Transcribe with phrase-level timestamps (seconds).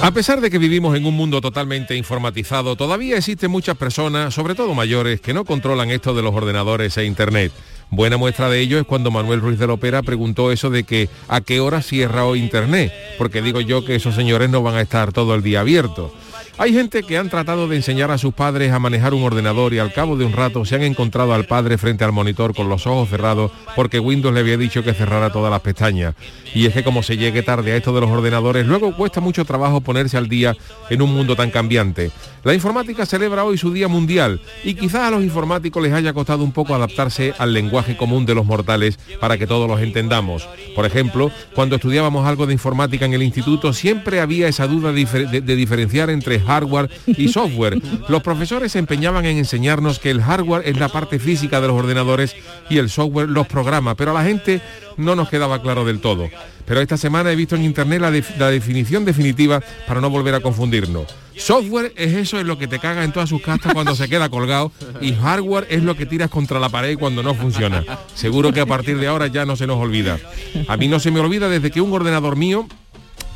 [0.00, 4.54] A pesar de que vivimos en un mundo totalmente informatizado, todavía existen muchas personas, sobre
[4.54, 7.52] todo mayores, que no controlan esto de los ordenadores e Internet.
[7.90, 11.08] Buena muestra de ello es cuando Manuel Ruiz de la Opera preguntó eso de que
[11.26, 14.82] a qué hora cierra hoy Internet, porque digo yo que esos señores no van a
[14.82, 16.12] estar todo el día abiertos.
[16.60, 19.78] Hay gente que han tratado de enseñar a sus padres a manejar un ordenador y
[19.78, 22.84] al cabo de un rato se han encontrado al padre frente al monitor con los
[22.84, 26.16] ojos cerrados porque Windows le había dicho que cerrara todas las pestañas.
[26.52, 29.44] Y es que como se llegue tarde a esto de los ordenadores, luego cuesta mucho
[29.44, 30.56] trabajo ponerse al día
[30.90, 32.10] en un mundo tan cambiante.
[32.42, 36.42] La informática celebra hoy su Día Mundial y quizás a los informáticos les haya costado
[36.42, 40.48] un poco adaptarse al lenguaje común de los mortales para que todos los entendamos.
[40.74, 45.04] Por ejemplo, cuando estudiábamos algo de informática en el instituto, siempre había esa duda de,
[45.04, 47.80] de, de diferenciar entre hardware y software.
[48.08, 51.76] Los profesores se empeñaban en enseñarnos que el hardware es la parte física de los
[51.76, 52.34] ordenadores
[52.68, 54.60] y el software los programa, pero a la gente
[54.96, 56.28] no nos quedaba claro del todo.
[56.64, 60.40] Pero esta semana he visto en internet la, la definición definitiva para no volver a
[60.40, 61.06] confundirnos.
[61.38, 64.28] Software es eso, es lo que te caga en todas sus castas cuando se queda
[64.28, 67.84] colgado y hardware es lo que tiras contra la pared cuando no funciona.
[68.14, 70.18] Seguro que a partir de ahora ya no se nos olvida.
[70.66, 72.66] A mí no se me olvida desde que un ordenador mío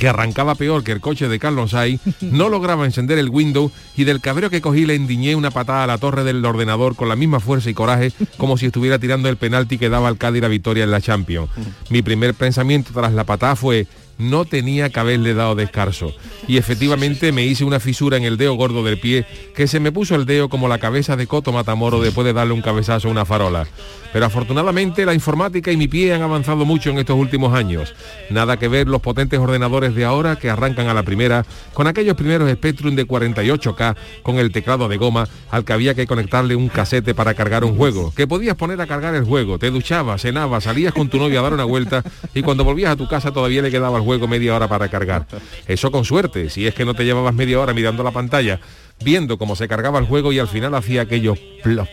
[0.03, 4.03] que arrancaba peor que el coche de Carlos Sainz, no lograba encender el Windows y
[4.03, 7.15] del cabreo que cogí le endiñé una patada a la torre del ordenador con la
[7.15, 10.49] misma fuerza y coraje como si estuviera tirando el penalti que daba al Cádiz la
[10.49, 11.51] victoria en la Champions.
[11.89, 13.87] Mi primer pensamiento tras la patada fue
[14.19, 16.13] no tenía que haberle dado descarso.
[16.47, 19.93] Y efectivamente me hice una fisura en el dedo gordo del pie que se me
[19.93, 23.11] puso el dedo como la cabeza de Coto Matamoro después de darle un cabezazo a
[23.11, 23.67] una farola.
[24.13, 27.95] Pero afortunadamente la informática y mi pie han avanzado mucho en estos últimos años.
[28.29, 32.15] Nada que ver los potentes ordenadores de ahora que arrancan a la primera con aquellos
[32.15, 36.69] primeros Spectrum de 48K con el teclado de goma al que había que conectarle un
[36.69, 38.13] casete para cargar un juego.
[38.15, 41.43] Que podías poner a cargar el juego, te duchabas, cenabas, salías con tu novia a
[41.43, 42.03] dar una vuelta
[42.35, 45.27] y cuando volvías a tu casa todavía le quedaba el juego media hora para cargar.
[45.67, 48.61] Eso con suerte, si es que no te llevabas media hora mirando la pantalla,
[49.03, 51.89] viendo cómo se cargaba el juego y al final hacía aquello plop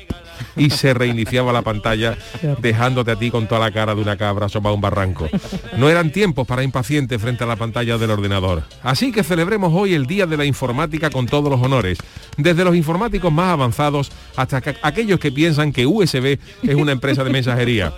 [0.55, 2.17] y se reiniciaba la pantalla
[2.59, 5.27] dejándote a ti con toda la cara de una cabra asomada a un barranco.
[5.77, 8.63] No eran tiempos para impacientes frente a la pantalla del ordenador.
[8.83, 11.97] Así que celebremos hoy el Día de la Informática con todos los honores,
[12.37, 17.29] desde los informáticos más avanzados hasta aquellos que piensan que USB es una empresa de
[17.29, 17.93] mensajería.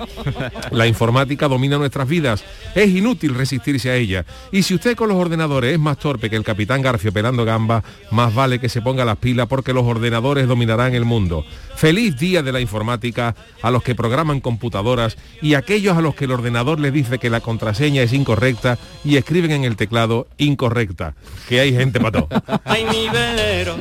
[0.72, 2.44] La informática domina nuestras vidas,
[2.76, 4.26] es inútil resistirse a ella.
[4.52, 7.84] Y si usted con los ordenadores es más torpe que el capitán Garfio pelando gamba,
[8.12, 11.46] más vale que se ponga las pilas porque los ordenadores dominarán el mundo.
[11.82, 16.26] Feliz día de la informática a los que programan computadoras y aquellos a los que
[16.26, 21.16] el ordenador les dice que la contraseña es incorrecta y escriben en el teclado incorrecta.
[21.50, 22.30] Que hay gente para todo.
[22.66, 23.78] Ay, mi velero,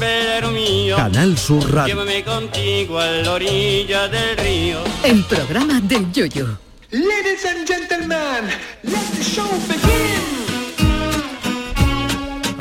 [0.00, 0.96] velero mío.
[0.96, 1.94] Canal Sur Radio.
[1.94, 4.78] Llévame contigo a la orilla del río.
[5.04, 6.58] El programa del Yoyo.
[6.90, 8.50] Ladies and gentlemen,
[8.82, 10.42] let the show begin.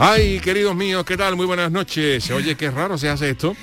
[0.04, 1.36] Ay, queridos míos, ¿qué tal?
[1.36, 2.30] Muy buenas noches.
[2.32, 3.56] Oye, qué raro se hace esto.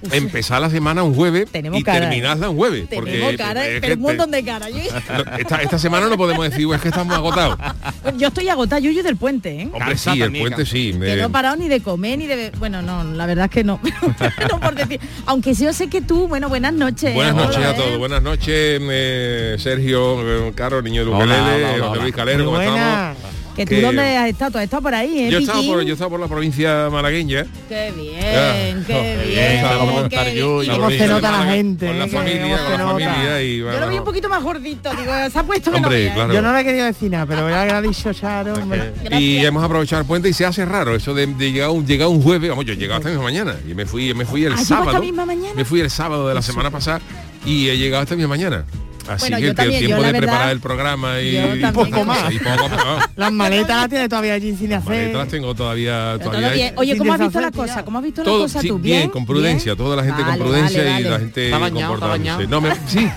[0.12, 2.88] Empezar la semana un jueves Tenemos y cara, terminarla un jueves.
[2.88, 4.70] Tenemos porque cara, es pero un montón de cara.
[4.70, 4.78] Yo,
[5.38, 7.58] esta, esta semana no podemos decir, es que estamos agotados.
[8.16, 9.68] yo estoy agotada, yo, yo del puente, ¿eh?
[9.72, 10.92] Hombre, sí, el puente sí.
[10.98, 12.50] Que no he parado ni de comer ni de...
[12.58, 13.80] Bueno, no, la verdad es que no.
[14.50, 15.00] no por decir.
[15.26, 17.14] Aunque sí yo sé que tú, bueno, buenas noches.
[17.14, 17.74] Buenas Hola, noches a ¿eh?
[17.74, 22.00] todos, buenas noches eh, Sergio, eh, Caro, niño de Ukelele, José.
[22.00, 23.16] Luis Calero, ¿cómo estamos?
[23.58, 25.30] Que tú Que- dónde has estado, tú has estado por ahí, ¿eh?
[25.32, 25.74] Yo estaba, Piquín?
[25.74, 27.44] por, yo estaba por la provincia malagueña.
[27.68, 31.86] Qué bien, Ah, qué bien, yo cómo se nota la gente.
[31.88, 32.08] Con la ¿eh?
[32.08, 35.38] familia, con la familia y Yo bueno, lo vi un poquito más gordito, digo, se
[35.38, 36.14] ha puesto que no Hombre, veas, ¿eh?
[36.14, 36.32] claro.
[36.34, 38.92] Yo no le he querido decir nada, pero ya que ha dicho Charo, hombre.
[39.18, 42.06] Y hemos aprovechado el puente y se hace raro eso de, de llegar, un, llegar
[42.08, 44.52] un jueves, vamos, yo he llegado esta misma mañana y me fui, me fui el
[44.52, 45.00] Ah, ¿llegó esta sábado.
[45.00, 45.54] misma mañana?
[45.56, 47.00] Me fui el sábado de la semana pasada
[47.44, 48.64] y he llegado esta misma mañana.
[49.08, 51.36] Así Bueno, que yo el también, tiempo yo la de verdad- preparar el programa y,
[51.38, 51.62] y.
[51.72, 52.32] Poco más.
[52.32, 53.08] y poco más.
[53.16, 54.88] Las maletas las tiene todavía allí sin hacer.
[54.90, 56.74] Maletas las tengo todavía, todavía todo bien.
[56.76, 57.84] Oye, ¿cómo has visto la cosa?
[57.84, 58.78] ¿Cómo has visto la todo cosa sí, tú?
[58.78, 59.10] bien, ¿Bien?
[59.10, 59.84] con prudencia, ¿Bien?
[59.84, 61.10] toda la gente Vale, con prudencia vale, y vale.
[61.10, 62.46] la gente ¿Está bañado, está comportándose.
[62.48, 63.08] No, me, sí,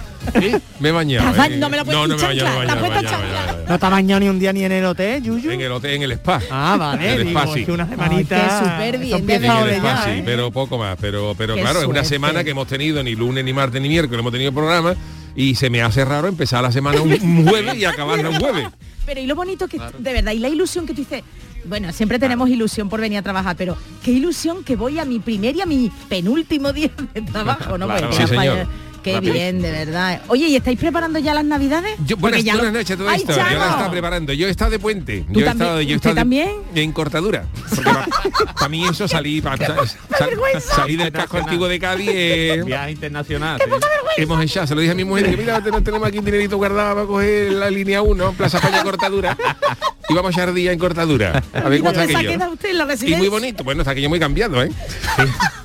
[0.80, 1.24] me he bañado.
[1.26, 1.58] ¿Te has ba- eh.
[1.58, 2.92] no me lo puedes no, no me he bañado, no me he chancla, te has
[2.92, 5.24] bañado, no no No te ni un día ni en el hotel.
[5.24, 5.52] Yuyu.
[5.52, 6.42] En el hotel, en el spa.
[6.50, 7.60] Ah, vale, En el digo, spa, sí.
[7.62, 8.60] es que una semanita.
[8.60, 10.24] súper bien, En el spa, ya, sí, ¿eh?
[10.26, 10.98] pero poco más.
[11.02, 12.10] Pero, pero Qué claro, es una suerte.
[12.10, 14.96] semana que hemos tenido ni lunes, ni martes, ni miércoles, hemos tenido programa
[15.36, 18.68] y se me hace raro empezar la semana un, un jueves y acabarla un jueves.
[19.06, 21.24] Pero y lo bonito que, de verdad, y la ilusión que tú dices,
[21.66, 25.20] Bueno, siempre tenemos ilusión por venir a trabajar, pero qué ilusión que voy a mi
[25.20, 27.86] primer y a mi penúltimo día de trabajo, ¿no?
[27.88, 28.10] Claro.
[28.10, 28.36] Pues, Sí.
[29.04, 30.22] Qué bien, de verdad.
[30.28, 31.96] Oye, ¿y estáis preparando ya las navidades?
[32.06, 33.32] Yo, Porque buenas, ya buenas noches todo ¡Ay, esto.
[33.34, 34.34] Yo la estaba preparando.
[34.34, 35.26] Yo he estado de puente.
[35.32, 35.68] ¿Tú yo he también?
[35.68, 36.50] estado, yo he ¿Usted estado de- también?
[36.76, 37.46] en cortadura.
[38.56, 39.58] Para mí eso salí para
[40.60, 42.10] salí del casco antiguo de Cádiz.
[42.12, 43.60] eh, Viaje internacional.
[44.16, 44.22] sí.
[44.22, 46.58] hemos echado, se lo dije a mi mujer, que mira, ten- tenemos aquí un dinerito
[46.58, 49.38] guardado para coger la línea 1, Plaza España Cortadura.
[50.10, 51.42] Y vamos a echar día en cortadura.
[51.54, 52.34] A ver ¿Y cómo está dónde se ha aquello.
[52.34, 54.70] quedado usted en la Y muy bonito, bueno, está aquello muy cambiado, ¿eh?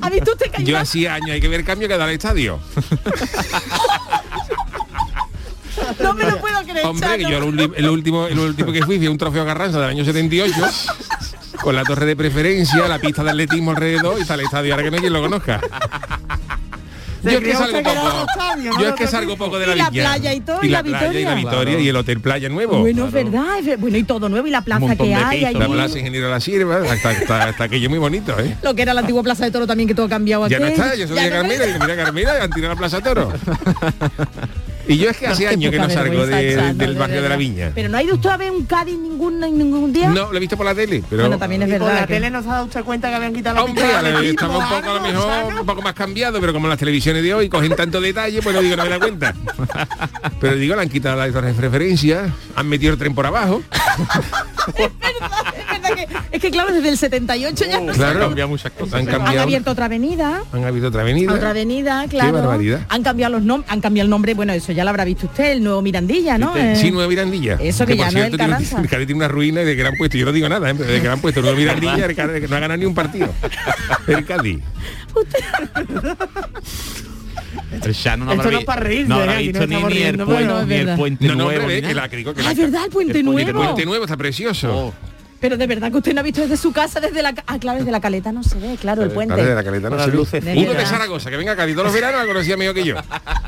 [0.00, 2.04] ¿Ha visto usted que hay Yo hacía años, hay que ver el cambio que da
[2.04, 2.60] el estadio.
[5.98, 9.06] No me lo puedo creer, Hombre, que yo el último, el último que fui fui
[9.06, 10.54] a un trofeo Carranza del año 78
[11.60, 14.84] con la torre de preferencia, la pista de atletismo alrededor y está el estadio ahora
[14.84, 15.60] que no hay quien lo conozca.
[17.22, 18.00] Yo es que salgo poco.
[18.00, 18.80] otro estadio, ¿no?
[18.80, 19.44] Yo es Otro que salgo tipo.
[19.44, 20.02] poco de Y la la viña.
[20.04, 21.34] playa y todo, y la la playa y la Victoria.
[21.36, 22.80] Victoria y el hotel playa nuevo.
[22.80, 25.52] Bueno, es verdad, bueno y todo nuevo y la plaza que hay.
[25.54, 28.56] La plaza Ingeniero La Sierva, hasta, hasta, hasta aquello muy bonito, ¿eh?
[28.62, 30.66] Lo que era la antigua plaza de toro también que todo ha cambiado Ya no
[30.66, 33.32] está, yo soy de Carmela, y mira Carmela, han tirado la Plaza Toro.
[34.92, 37.38] Y yo es que hace años que no salgo de- del barrio de la verdad.
[37.38, 37.72] Viña.
[37.74, 40.08] Pero no ha ido usted a ver un Cádiz ningún, ningún día.
[40.10, 41.22] No, lo he visto por la tele, pero...
[41.22, 42.00] Bueno, también es Y por verdad.
[42.00, 44.20] la que- tele no se ha dado usted cuenta que habían quitado la Hombre, la-
[44.22, 47.32] estaba un poco a lo mejor un poco más cambiado, pero como las televisiones de
[47.34, 49.34] hoy cogen tanto detalle, pues no digo, no me da cuenta.
[50.40, 53.62] Pero digo, le han quitado la torre de referencia, han metido el tren por abajo.
[54.76, 58.72] Es verdad que, es que claro, desde el 78 ya no Claro, Han cambiado muchas
[58.72, 58.94] cosas.
[58.94, 59.02] Han ¿eh?
[59.02, 60.42] Han cambiado, abierto otra avenida.
[60.52, 61.32] han abierto otra avenida.
[61.32, 62.32] Otra avenida, claro.
[62.34, 62.80] barbaridad.
[62.88, 65.52] Han cambiado los nombres, han cambiado el nombre, bueno, eso ya lo habrá visto usted,
[65.52, 66.56] el nuevo Mirandilla, ¿no?
[66.56, 67.54] Eh, Sí, Nueva Mirandilla.
[67.60, 69.76] Eso que ya por no es cierto, el tiene, Cádiz tiene una ruina y de
[69.76, 70.74] que le han puesto, yo no digo nada, ¿eh?
[70.76, 72.84] pero de que le han puesto Nueva Mirandilla, el Cádiz, que no ha ganado ni
[72.86, 73.32] un partido.
[74.06, 74.60] El Cádiz.
[77.72, 79.44] El Shano no Esto no es para reírse, no habrá ¿eh?
[79.48, 81.60] Visto ni, ni el puente, es ni el puente No, no, nuevo.
[81.60, 82.08] hombre, ni que nada.
[82.08, 83.70] que Ah, la- es verdad, el puente el puente el nuevo.
[83.70, 84.76] puente nuevo está precioso.
[84.88, 84.94] Oh,
[85.40, 87.34] Pero de verdad que usted no ha visto desde su casa, desde la...
[87.46, 89.34] Ah, claro, desde la caleta no se ve, claro, el puente.
[89.34, 90.40] Claro, de la caleta no se.
[90.40, 90.84] De Uno de.
[90.86, 92.94] Zaragoza, que venga a Cádiz todos los veranos, la conocía mejor que yo.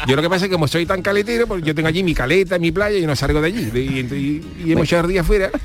[0.09, 2.15] Yo lo que pasa es que como soy tan caletero, pues yo tengo allí mi
[2.15, 3.71] caleta, mi playa y no salgo de allí.
[3.75, 3.79] Y,
[4.15, 5.51] y- y hemos echado días fuera.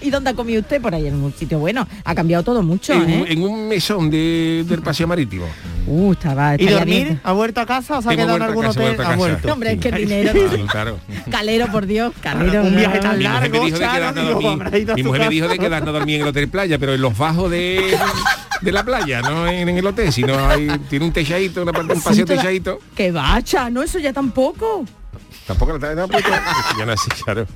[0.00, 0.82] ¿Y dónde ha comido usted?
[0.82, 1.86] Por ahí en un sitio bueno.
[2.04, 3.24] Ha cambiado todo mucho, En, ¿eh?
[3.28, 5.46] en un mesón de- del paseo marítimo.
[5.86, 6.54] Uh, estaba...
[6.56, 7.04] ¿Y dormir?
[7.04, 7.20] bien.
[7.24, 9.00] ¿Ha vuelto a casa o se ha quedado en algún casa, hotel?
[9.04, 9.46] Ha vuelto.
[9.48, 10.32] No, hombre, es que el dinero...
[10.74, 11.24] Claro, claro.
[11.30, 12.62] Calero, por Dios, calero.
[12.62, 15.06] Un viaje tan Mi mujer me largo, dijo de quedarnos a ido a Mi su
[15.08, 15.30] mujer me casa.
[15.30, 17.96] dijo de quedarnos a dormir en el hotel playa, pero en los bajos de,
[18.62, 22.00] de la playa, no en, en el hotel, sino hay, tiene un techadito, una un
[22.00, 22.80] paseo techadito.
[22.94, 24.84] Que bacha, no, eso ya tampoco.
[25.46, 26.24] Tampoco la no, pues,
[26.78, 27.46] yo no sé, claro.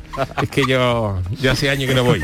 [0.42, 2.20] Es que yo, yo hace años que no voy.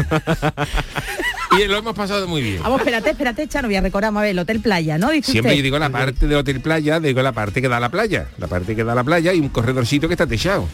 [1.58, 2.62] Y lo hemos pasado muy bien.
[2.62, 5.11] Vamos, espérate, espérate, Chano, voy a recordar, a ver, el Hotel Playa, ¿no?
[5.11, 5.58] Dice Siempre usted.
[5.58, 8.26] yo digo la parte del hotel playa, digo la parte que da a la playa.
[8.38, 10.66] La parte que da a la playa y un corredorcito que está techado.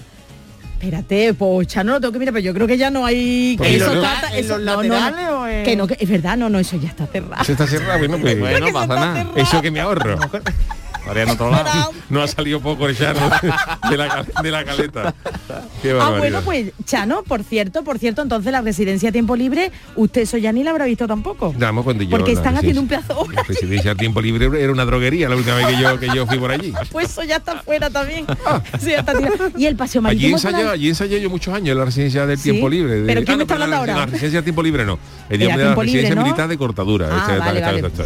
[0.80, 3.54] Espérate, pues Chano lo tengo que mirar, pero yo creo que ya no hay...
[3.58, 5.40] Pues que ¿en eso los trata- eso- los no, no, no.
[5.42, 7.42] o en- Que no, que es verdad, no, no, eso ya está cerrado.
[7.42, 9.14] Eso está cerrado, bueno, pues Bueno, pasa nada.
[9.16, 9.36] cerrado.
[9.36, 10.16] eso que me ahorro.
[11.10, 11.92] Estaría en otro lado.
[12.08, 13.20] No ha salido poco el Chano
[13.90, 15.14] de la, de la caleta.
[15.82, 19.72] Qué Ah, bueno, pues Chano, por cierto, por cierto, entonces la residencia a tiempo libre,
[19.96, 21.52] usted eso ya ni la habrá visto tampoco.
[21.58, 24.62] Vamos, cuando yo, Porque están haciendo un residencia- pedazo de La residencia al tiempo libre
[24.62, 26.72] era una droguería la última vez que yo, que yo fui por allí.
[26.92, 28.26] Pues eso ya está fuera también.
[28.80, 29.50] Sí, ya está tirado.
[29.56, 30.36] Y el paseo Allí marítimo.
[30.36, 32.50] ensayé, toda- allí ensayé yo muchos años en la residencia del ¿Sí?
[32.50, 33.00] tiempo libre.
[33.00, 33.96] de- ¿Pero quién no, me está hablando la- ahora?
[33.96, 34.98] La residencia del tiempo libre no.
[35.28, 36.22] El día de la tiempo libre, residencia ¿no?
[36.22, 37.08] militar de cortadura.
[37.10, 37.86] Ah, esta- vale, esta- vale.
[37.88, 38.04] esta.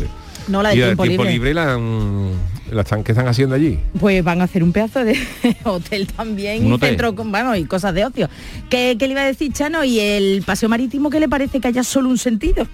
[0.48, 1.30] No la de y tiempo libre.
[1.30, 2.32] libre la, han-
[2.74, 3.78] la están, que están haciendo allí.
[3.98, 5.16] Pues van a hacer un pedazo de
[5.64, 6.90] hotel también Un hotel.
[6.90, 8.28] centro con bueno, y cosas de ocio.
[8.70, 9.84] ¿Qué, qué le iba a decir, Chano?
[9.84, 12.66] ¿Y el paseo marítimo qué le parece que haya solo un sentido?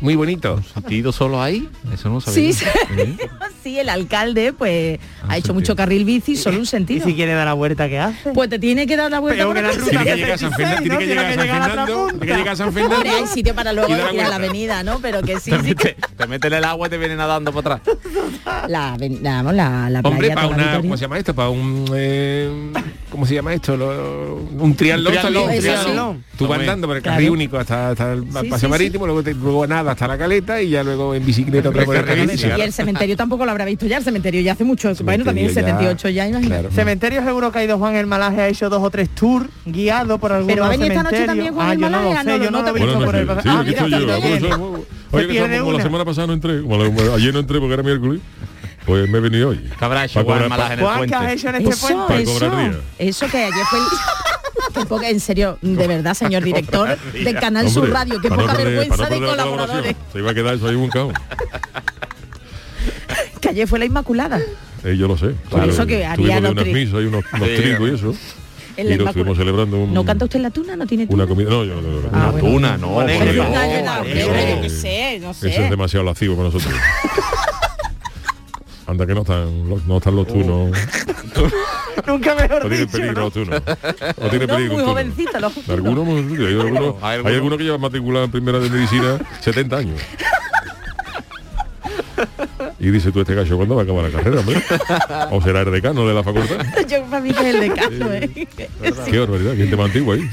[0.00, 0.60] Muy bonito.
[0.74, 1.68] ¿Sentido solo ahí?
[1.92, 2.52] Eso no lo sabía.
[2.52, 2.66] Sí, sí.
[3.62, 5.54] sí, el alcalde pues Ah, ha hecho sentido.
[5.54, 7.06] mucho carril bici, solo un Y sentido.
[7.06, 8.30] si quiere dar la vuelta, ¿qué hace?
[8.32, 10.38] Pues te tiene que dar la vuelta por que la ruta Tiene que llegar a
[10.38, 12.82] San 36, Fernando, tiene que llegar a San Fernando, tiene que llegar a San Hombre,
[12.84, 13.10] Fernando.
[13.16, 14.98] hay sitio para luego y ir a la avenida, ¿no?
[15.00, 15.62] Pero que sí, Te, sí.
[15.64, 17.96] mete, te mete en el agua y te viene nadando para atrás.
[18.68, 20.80] La, la, vamos, la, la Hombre, playa para una.
[20.80, 21.34] ¿cómo se llama esto?
[21.34, 22.72] Para un, eh,
[23.10, 23.76] ¿cómo se llama esto?
[23.76, 25.12] Lo- un triatlón.
[25.16, 26.24] Un triatlón.
[26.38, 29.85] Tú vas andando por el carril único hasta, el paseo marítimo, luego, te, luego nada
[29.92, 33.50] hasta la caleta y ya luego en bicicleta otra vez Y el cementerio tampoco lo
[33.50, 36.60] habrá visto ya, el cementerio ya hace mucho, bueno, también el Cementerio 78 ya, imagínate.
[36.62, 36.74] Claro.
[36.74, 40.18] Cementerio seguro que ha ido Juan el Malaje, ha hecho dos o tres tours guiados
[40.20, 42.22] por algunos Pero ha venido esta noche también Juan ah, el yo no Malaje, ah,
[42.22, 43.46] sé, no, yo no no te he visto por el noches.
[43.46, 44.48] Ah, mira, yo.
[44.50, 45.82] como la una.
[45.82, 48.20] semana pasada no entré, como la- ayer no entré porque era miércoles,
[48.86, 49.60] pues me he venido hoy.
[49.80, 51.34] Habrá hecho Para Juan cobrar- Malaje en el Juan, ¿qué has puente.
[51.34, 52.06] hecho en este Eso, puente?
[52.06, 53.84] Para eso, eso que ayer fue el...
[54.74, 58.54] Qué poca- en serio, de verdad, señor director de Canal Sur Hombre, Radio, qué poca
[58.54, 59.96] perder- vergüenza de colaboradores.
[60.12, 61.12] Se iba a quedar eso ahí buncado.
[63.40, 64.40] Que ayer fue la Inmaculada.
[64.84, 65.28] Eh, yo lo sé.
[65.50, 68.14] Por eso que unas misas y unos, unos Sí, trigos y eso.
[68.78, 70.76] Y lo estuvimos celebrando un- ¿No canta usted la tuna?
[70.76, 71.24] ¿No tiene tuna?
[71.24, 71.48] una comida.
[71.50, 72.08] No, yo no, no, no.
[72.12, 72.48] Ah, bueno.
[72.48, 73.00] Tuna, no.
[74.68, 75.16] Sé, sé.
[75.16, 76.72] Eso es demasiado lascivo para nosotros.
[78.86, 80.70] Anda que no están los, no están los tunos.
[82.06, 83.62] Nunca mejor No tienen peligro los tunos.
[84.20, 85.68] No tienen peligro muy jovencita, los tunos.
[85.70, 87.58] Algunos, muy- hay algunos, Hay hay algunos.
[87.58, 90.00] que llevan matriculado en primera de medicina 70 años.
[92.78, 94.62] Y dice tú este gallo cuándo va a acabar la carrera, hombre.
[95.30, 96.56] O será el decano de la facultad.
[96.88, 98.48] Yo para mí que es el decano, ¿eh?
[99.10, 100.28] Qué barbaridad, qué tema antiguo ahí.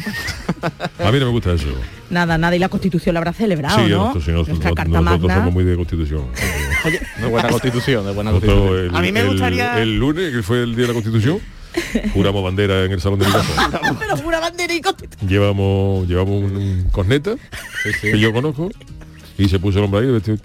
[1.00, 1.68] A mí no me gusta eso.
[2.10, 3.98] Nada, nada, y la Constitución la habrá celebrado, Sí, ¿no?
[3.98, 5.36] nosotros, sí, nos- Nuestra Carta nosotros Magna.
[5.36, 6.26] somos muy de constitución.
[6.84, 8.78] De buena constitución, de buena constitución.
[8.78, 11.40] el, A mí me el- gustaría- el lunes, que fue el día de la constitución,
[12.14, 13.82] juramos bandera en el salón de mi casa.
[14.00, 15.30] Pero pura bandera y Constitución.
[15.30, 17.36] Llevamos, llevamos un, un corneta
[18.02, 18.70] que yo conozco
[19.38, 20.38] y se puso el hombre ahí vestido,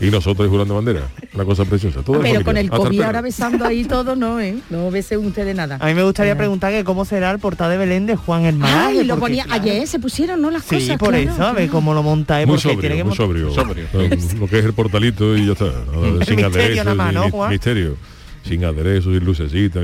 [0.00, 1.08] y nosotros jurando bandera.
[1.34, 2.02] Una cosa preciosa.
[2.02, 4.56] Todo Pero con el COVID ahora besando ahí todo, no, ¿eh?
[4.70, 5.78] No besen ustedes nada.
[5.80, 8.86] A mí me gustaría preguntar que cómo será el portal de Belén de Juan Hermano.
[8.88, 10.50] Ay, lo ponía ayer, se pusieron, ¿no?
[10.50, 10.98] Las sí, cosas.
[10.98, 12.44] por claro, eso, a ver cómo lo monta.
[12.46, 13.50] Muy sobrio, muy sobrio.
[14.40, 15.66] Lo que es el portalito y ya está.
[16.26, 17.48] Sin misterio aderezo.
[17.48, 17.96] Misterio.
[18.42, 19.80] Sin aderezo, sin lucecita.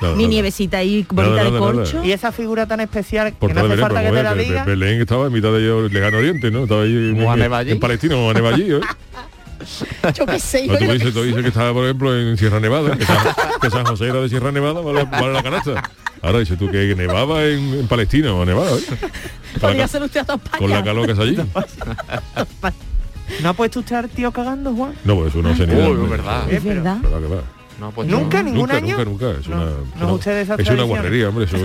[0.00, 1.72] Nada, mi nievecita ahí bonita Nada, de nada, nada.
[1.82, 2.04] corcho.
[2.04, 4.64] Y esa figura tan especial que Portal no hace Belén, falta que te la diga.
[4.64, 6.62] Be- Belén estaba en mitad de Lejano Oriente, ¿no?
[6.64, 7.70] Estaba ahí en, en- allí.
[7.72, 8.80] en Palestina, como a nevar allí, ¿eh?
[10.14, 12.38] Yo qué sé, yo No, tú dices, que tú dices que estaba, por ejemplo, en
[12.38, 13.18] Sierra Nevada, que San,
[13.60, 15.82] que San José era de Sierra Nevada, vale, vale la canasta.
[16.22, 18.80] Ahora dices tú que nevaba en, en Palestina o nevada, ¿eh?
[18.88, 21.36] Con la podría ser usted a Con la calor que es allí.
[23.42, 24.94] ¿No ha puesto usted al tío cagando, Juan?
[25.04, 26.50] No, pues eso no sé ni Uy, verdad.
[26.50, 26.96] Es verdad.
[27.02, 27.59] Verdad que.
[27.80, 28.38] No, pues ¿Nunca?
[28.42, 28.50] no.
[28.50, 28.96] ¿Ningún Nunca, año?
[29.04, 29.40] nunca, nunca.
[29.40, 29.64] Es No, una,
[29.98, 30.18] no
[30.58, 31.46] es una guarrería, hombre.
[31.46, 31.62] Eso es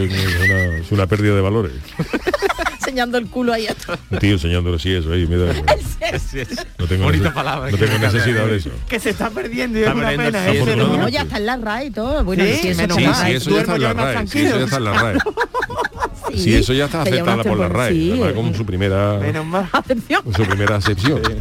[0.50, 1.74] una, es una pérdida de valores.
[2.80, 3.98] Enseñando el culo ahí a todo.
[4.12, 5.52] Un tío enseñándole así eso ahí, mira.
[6.78, 8.70] No tengo, Bonita palabra, no que tengo necesidad se- de eso.
[8.88, 10.28] Que se está perdiendo y Está es una pena.
[10.28, 10.64] el ¿eh?
[10.64, 10.66] cielo.
[10.86, 12.24] Pero- No, ya está en la RAE y todo.
[12.24, 13.16] Bueno, Sí, eso menos Sí, mal.
[13.26, 14.28] sí, eso ya está en la RAE.
[14.28, 15.18] Sí, eso ya está en la RAE.
[16.36, 17.92] Sí, Sí, eso ya está aceptada por la RAE.
[17.94, 18.12] sí.
[18.12, 19.70] además, con su primera Menos mal.
[19.72, 20.22] Atención.
[20.24, 21.22] con su primera acepción.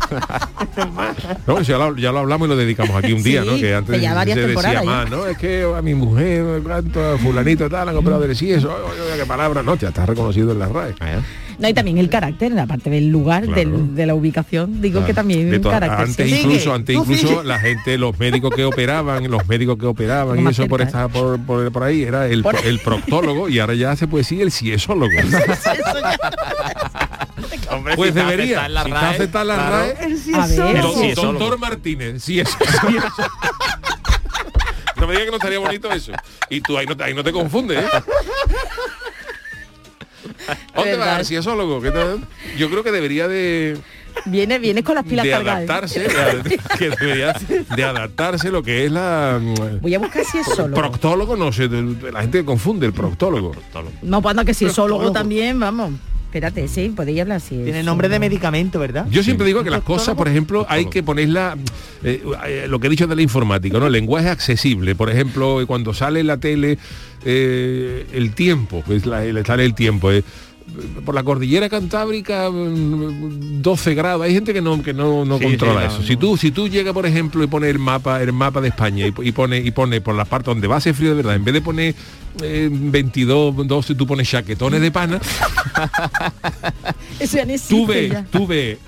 [1.47, 3.57] No, ya lo, ya lo hablamos y lo dedicamos aquí un día, Sí, ¿no?
[3.57, 5.27] Que antes varias se decía más, ¿no?
[5.27, 9.21] Es que a mi mujer, a fulanito tal, han comprado de sí, eso, oye, oye,
[9.21, 10.95] qué palabra, no, ya está reconocido en la RAE.
[11.59, 13.61] No, y también el carácter, aparte del lugar, Claro.
[13.61, 15.07] del- de la ubicación, digo Claro.
[15.07, 16.07] que también De un carácter.
[16.09, 16.37] antes sí.
[16.41, 17.45] incluso, Sigue, antes incluso sigue.
[17.45, 21.09] la gente, los médicos que operaban, los médicos que operaban y eso por cerca, estar
[21.11, 24.43] por, por, por ahí era el, Por- el proctólogo y ahora ya se puede decir
[24.43, 25.13] el ciesólogo.
[27.71, 29.71] Hombre, pues si debería, la si RAE, aceptada la.
[29.71, 32.57] RAE, El doctor Martínez, sí eso.
[32.89, 33.31] sí, eso.
[34.97, 36.13] No me digas que no estaría bonito eso.
[36.49, 37.89] Y tú ahí no, te- ahí no te confundes, ¿eh?
[40.75, 41.07] ¿Dónde verdad.
[41.15, 41.81] va el ciesólogo?
[41.81, 42.21] ¿Qué tal?
[42.57, 43.79] Yo creo que debería de,
[44.27, 45.97] Viene, viene con las pilas de cargadas.
[45.97, 46.07] ¿eh?
[46.07, 47.35] adaptarse, de, que debería
[47.77, 50.75] de adaptarse lo que es la mm, Voy a buscar si es solo.
[50.75, 53.53] proctólogo, no sé, la gente confunde el proctólogo.
[54.03, 55.93] No, anda que si es sólogo también, vamos.
[56.35, 57.55] Espérate, sí, podéis hablar así.
[57.63, 59.07] Tiene nombre de medicamento, ¿verdad?
[59.09, 61.57] Yo siempre digo que las cosas, por ejemplo, hay que ponerla,
[62.03, 63.87] eh, eh, lo que he dicho de la informática, ¿no?
[63.87, 64.97] El lenguaje accesible.
[64.97, 66.77] Por ejemplo, cuando sale en la tele
[67.25, 70.11] eh, el tiempo, pues la, le sale el tiempo.
[71.05, 75.45] Por la cordillera cantábrica mm, 12 grados hay gente que no que no, no Sí,
[75.45, 76.07] controla sí, no, eso no.
[76.07, 79.07] si tú si tú llegas por ejemplo y pones el mapa el mapa de España
[79.07, 81.37] y, y pone y pone por la parte donde va a ser frío de verdad
[81.37, 81.95] en vez de poner
[82.43, 85.21] eh, 22 12 tú pones chaquetones de pana
[87.21, 88.25] Eso ya ni tú existe ves, ya.
[88.31, 88.79] tú ves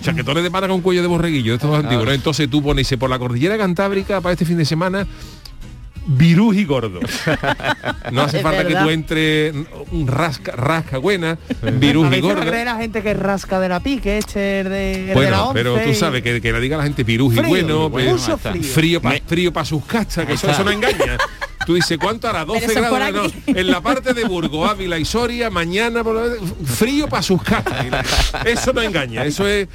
[0.00, 2.12] chaquetones de pana con cuello de borreguillo, estos antiguos, ¿no?
[2.12, 5.06] Entonces tú pones por la cordillera cantábrica para este fin de semana
[6.06, 7.00] virus y gordo.
[8.10, 9.52] No hace falta que tú entre
[9.92, 12.44] un rasca, rasca buena, no gordo.
[12.44, 16.22] la gente que rasca de la pique, este es de, la Bueno, pero tú sabes
[16.22, 18.62] que, que le diga la gente virus y Frío, bueno, pues, frío.
[18.62, 21.18] frío para frío pa sus castas, que eso, eso no engaña.
[21.66, 22.44] Tú dices, ¿cuánto hará?
[22.44, 23.32] 12 eso es por grados.
[23.46, 26.34] No, en la parte de Burgos, Ávila y Soria, mañana por la-
[26.66, 27.86] frío para sus castas.
[28.44, 29.68] Eso no engaña, eso es.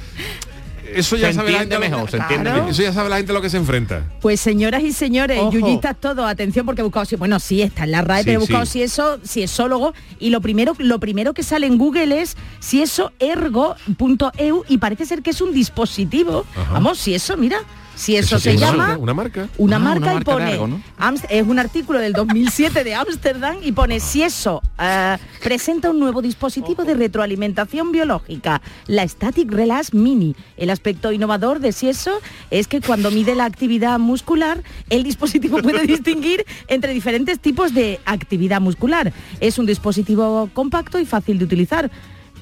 [0.94, 2.56] Eso ya Se sabe la gente a lo- mejor, se entiende Claro.
[2.58, 2.70] mejor.
[2.72, 4.02] Eso ya sabe la gente a lo que se enfrenta.
[4.20, 5.52] Pues señoras y señores, Ojo.
[5.52, 8.38] yuyistas todos, atención porque he buscado si, bueno, sí está en la RAE, Sí, pero
[8.38, 8.72] he buscado sí.
[8.72, 12.36] si eso, si es sólogo, y lo primero, lo primero que sale en Google es
[12.60, 16.44] si eso ergo.eu y parece ser que es un dispositivo.
[16.56, 16.72] Ajá.
[16.74, 17.58] Vamos, si eso, mira,
[18.00, 19.48] si eso, se es llama marca, una marca.
[19.58, 20.82] una Ah, marca una y marca pone algo, ¿no?
[20.98, 26.00] Amst- es un artículo del 2007 de Ámsterdam y pone si eso eh, presenta un
[26.00, 30.34] nuevo dispositivo de retroalimentación biológica, la Static Relax Mini.
[30.56, 32.12] El aspecto innovador de si eso
[32.50, 38.00] es que cuando mide la actividad muscular, el dispositivo puede distinguir entre diferentes tipos de
[38.06, 39.12] actividad muscular.
[39.40, 41.90] Es un dispositivo compacto y fácil de utilizar.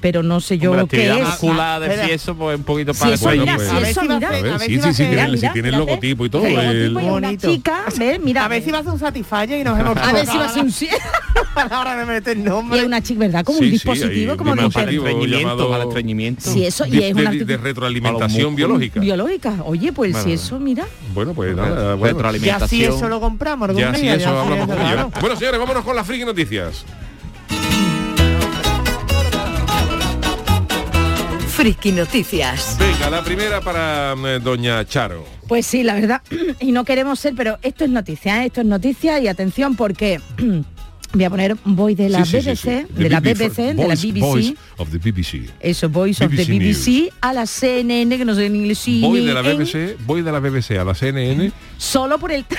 [0.01, 1.19] Pero no sé yo Hombre, qué es.
[1.25, 2.07] muscular de Espera.
[2.07, 3.39] fieso, pues un poquito Sí, para eso, después.
[3.39, 4.29] mira, pues, sí, a ver eso, si va a mira.
[4.29, 5.53] hacer- A ver, a ver sí, si va sí, a sí, hacer- tiene, Mira, si
[5.53, 6.45] tiene el logotipo y todo.
[6.45, 7.47] El el- y una Bonito.
[7.51, 8.19] chica, ¿ves?
[8.21, 8.45] Mira.
[8.45, 10.45] A ver si va a hacer un Satisfyer y nos hemos A ver si va
[10.45, 10.69] a ser un
[11.55, 12.79] a la hora de meter Y nombre.
[12.79, 13.43] es una chica, ¿verdad?
[13.43, 16.41] Como Sí, un sí, dispositivo, como un estreñimiento, llamado- para el estreñimiento.
[16.51, 18.99] Sí, eso, y de, es una de- de articu- retroalimentación biológica.
[18.99, 19.53] biológica.
[19.65, 20.85] Oye, pues si eso, mira.
[21.13, 22.11] Bueno, pues nada, bueno.
[22.11, 22.63] Y Retroalimentación.
[22.63, 25.21] así eso lo compramos Ya eso hablamos con.
[25.21, 26.85] Bueno, señores, vámonos con las friki noticias.
[31.59, 32.77] Friki Noticias.
[32.79, 35.25] Venga, la primera para eh, doña Charo.
[35.45, 36.21] Pues sí, la verdad,
[36.61, 38.47] y no queremos ser, pero esto es noticia, ¿eh?
[38.47, 40.21] esto es noticia y atención porque
[41.13, 42.85] voy a poner voy de la Sí, BBC, sí, sí.
[42.93, 45.49] de la BBC, BBC, de la BBC, Voice of the BBC.
[45.59, 49.01] eso, Voice of the BBC BBC, a la CNN, que no sé en inglés, sí,
[49.01, 51.51] Voy de la en- BBC, voy de la BBC a la CNN.
[51.77, 52.45] solo por el...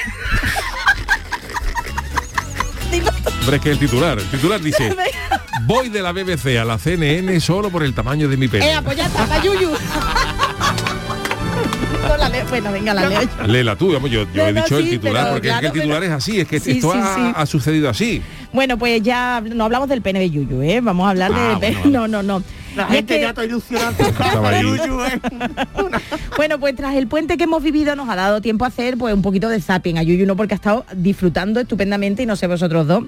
[3.40, 4.95] Hombre, es que el titular, el titular dice,
[5.67, 8.71] voy de la BBC a la CNN solo por el tamaño de mi pene.
[8.73, 8.81] Eh,
[9.29, 9.71] la yuyu.
[12.09, 12.45] No la leo.
[12.49, 13.47] Bueno, venga, la leo yo.
[13.47, 15.67] Léela tú, vamos, yo, yo No, he no, dicho el titular, pero porque es que
[15.67, 17.33] el titular pero- es así, es que Sí, esto sí, ha, sí.
[17.37, 18.23] ha sucedido así.
[18.52, 20.81] Bueno, pues ya no hablamos del pene de Yuyu, ¿eh?
[20.81, 21.73] Vamos a hablar Ah, de...
[21.73, 22.43] bueno, No, no, no.
[22.76, 23.93] La Y es gente que- ya está ilusionada.
[24.62, 25.21] Yuyu, ¿eh?
[26.37, 29.12] Bueno, pues tras el puente que hemos vivido nos ha dado tiempo a hacer pues
[29.14, 32.47] un poquito de zapping a Yuyu, no porque ha estado disfrutando estupendamente y no sé
[32.47, 33.05] vosotros dos.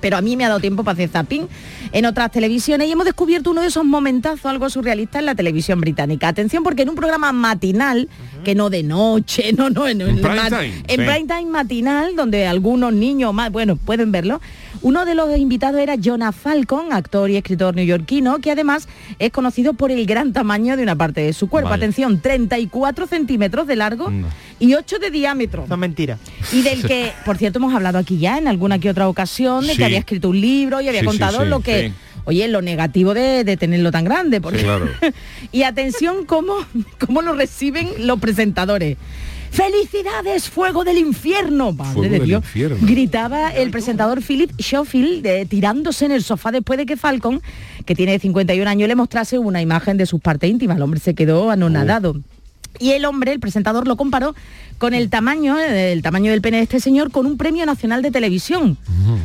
[0.00, 1.48] Pero a mí me ha dado tiempo para hacer zapping
[1.92, 5.80] en otras televisiones y hemos descubierto uno de esos momentazos algo surrealistas en la televisión
[5.80, 6.28] británica.
[6.28, 8.08] Atención porque en un programa matinal,
[8.44, 10.96] que no de noche, no, no, en, En prime ma- time, en sí.
[10.96, 14.40] prime time matinal, donde algunos niños más, bueno, pueden verlo,
[14.82, 19.74] uno de los invitados era Jonah Falcon, actor y escritor neoyorquino, que además es conocido
[19.74, 21.70] por el gran tamaño de una parte de su cuerpo.
[21.70, 21.78] Vaya.
[21.84, 24.28] Atención, 34 centímetros de largo No.
[24.58, 25.66] y 8 de diámetro.
[25.68, 26.18] Son mentiras.
[26.52, 29.72] Y del que, por cierto, hemos hablado aquí ya en alguna que otra ocasión, de
[29.72, 29.78] Sí.
[29.78, 31.88] que había escrito un libro y había Sí, sí, contado sí, lo que...
[31.88, 31.94] sí.
[32.24, 34.40] Oye, lo negativo de, de tenerlo tan grande.
[34.42, 34.58] Porque...
[34.58, 34.86] Sí, claro.
[35.52, 36.56] y atención cómo,
[37.06, 38.98] cómo lo reciben los presentadores.
[39.50, 41.72] ¡Felicidades, fuego del infierno!
[41.72, 42.44] Madre Fuego de Dios.
[42.44, 42.78] infierno.
[42.82, 47.40] Gritaba el presentador Philip Schofield eh, tirándose en el sofá después de que Falcon,
[47.84, 50.76] que tiene 51 años, le mostrase una imagen de sus partes íntimas.
[50.76, 52.16] El hombre se quedó anonadado.
[52.80, 54.36] Y el hombre, el presentador, lo comparó
[54.76, 58.02] con el tamaño, eh, el tamaño del pene de este señor, con un premio nacional
[58.02, 58.76] de televisión.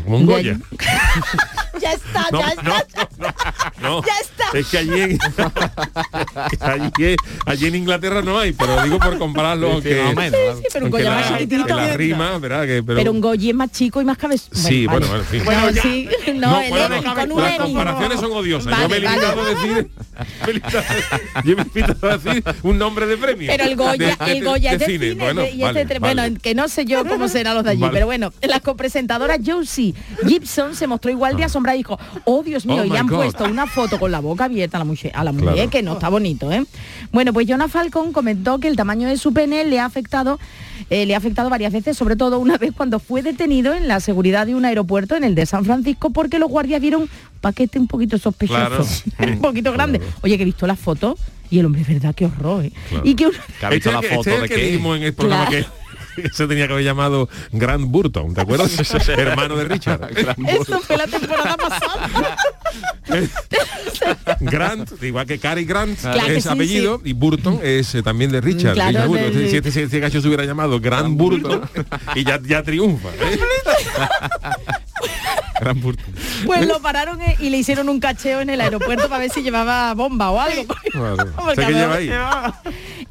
[0.06, 0.58] Como un Goya.
[1.82, 2.64] ya está, No, ya está.
[2.64, 3.34] no, no.
[3.82, 4.58] Ya está.
[4.58, 5.18] Es que allí en,
[6.60, 10.32] allí, allí en Inglaterra no hay, pero digo por compararlo, Sí, sí, aunque, más o
[10.38, 10.58] menos.
[10.60, 11.66] Sí, pero un Goya más la, chiquitito.
[11.66, 12.62] que la rima, ¿verdad?
[12.66, 14.50] Que, pero, Pero un Goyi es más chico y más cabezón.
[14.56, 15.42] Sí, bueno, bueno, en fin.
[15.46, 17.64] Bueno, sí, no, No, el bueno, Emmy, no, con un las Emmy.
[17.66, 18.80] comparaciones son odiosas.
[18.82, 19.50] yo me he Vale, limitado vale.
[19.50, 19.90] a decir,
[20.46, 20.84] me he limitado-
[21.44, 23.48] yo me he limitado a decir un nombre de premio.
[23.52, 25.10] Pero el Goya, de- el Goya de es de cine.
[25.12, 27.82] cine, Bueno, y vale, este bueno, que no sé yo cómo serán los de allí,
[27.82, 27.94] Vale.
[27.94, 29.94] pero bueno, la copresentadora Josie
[30.28, 33.16] Gibson se mostró igual de asombrada y dijo, oh Dios mío, Oh, y han God.
[33.18, 35.70] puesto una foto con la boca abierta a la mujer, a la mujer Claro.
[35.70, 36.64] que no está bonito, ¿eh?
[37.12, 37.68] Bueno, pues Jonah
[38.12, 40.40] comentó que el tamaño de su pene le ha afectado,
[40.90, 44.00] eh, le ha afectado varias veces, sobre todo una vez cuando fue detenido en la
[44.00, 47.10] seguridad de un aeropuerto en el de San Francisco, porque los guardias vieron
[47.42, 48.58] paquete un poquito sospechoso,
[49.18, 49.34] Claro.
[49.34, 50.02] un poquito grande.
[50.22, 51.18] Oye, que he visto la foto
[51.50, 52.72] y el hombre, es verdad, qué horror, ¿eh?
[52.90, 53.04] Claro.
[53.06, 54.66] Y que Que ha visto Este la que- foto este de el que qué.
[54.72, 55.66] dijimos en el programa Claro.
[55.66, 55.83] que
[56.34, 58.72] se tenía que haber llamado Grant Burton, ¿te acuerdas?
[59.10, 60.10] Hermano de Richard.
[60.48, 62.38] Eso fue la temporada pasada.
[64.40, 68.32] Grant, igual que Cary Grant Claro que es sí, apellido y Burton es eh, también
[68.32, 68.74] de Richard.
[68.74, 69.34] Claro, Richard Burton.
[69.34, 71.62] del- Si este, si este gacho se hubiera llamado Grant Burton
[72.16, 73.10] y ya, ya triunfa.
[73.10, 73.40] ¿eh?
[75.64, 76.06] Gran Burton.
[76.46, 79.42] Pues lo pararon eh, y le hicieron un cacheo en el aeropuerto para ver si
[79.42, 80.76] llevaba bomba o algo.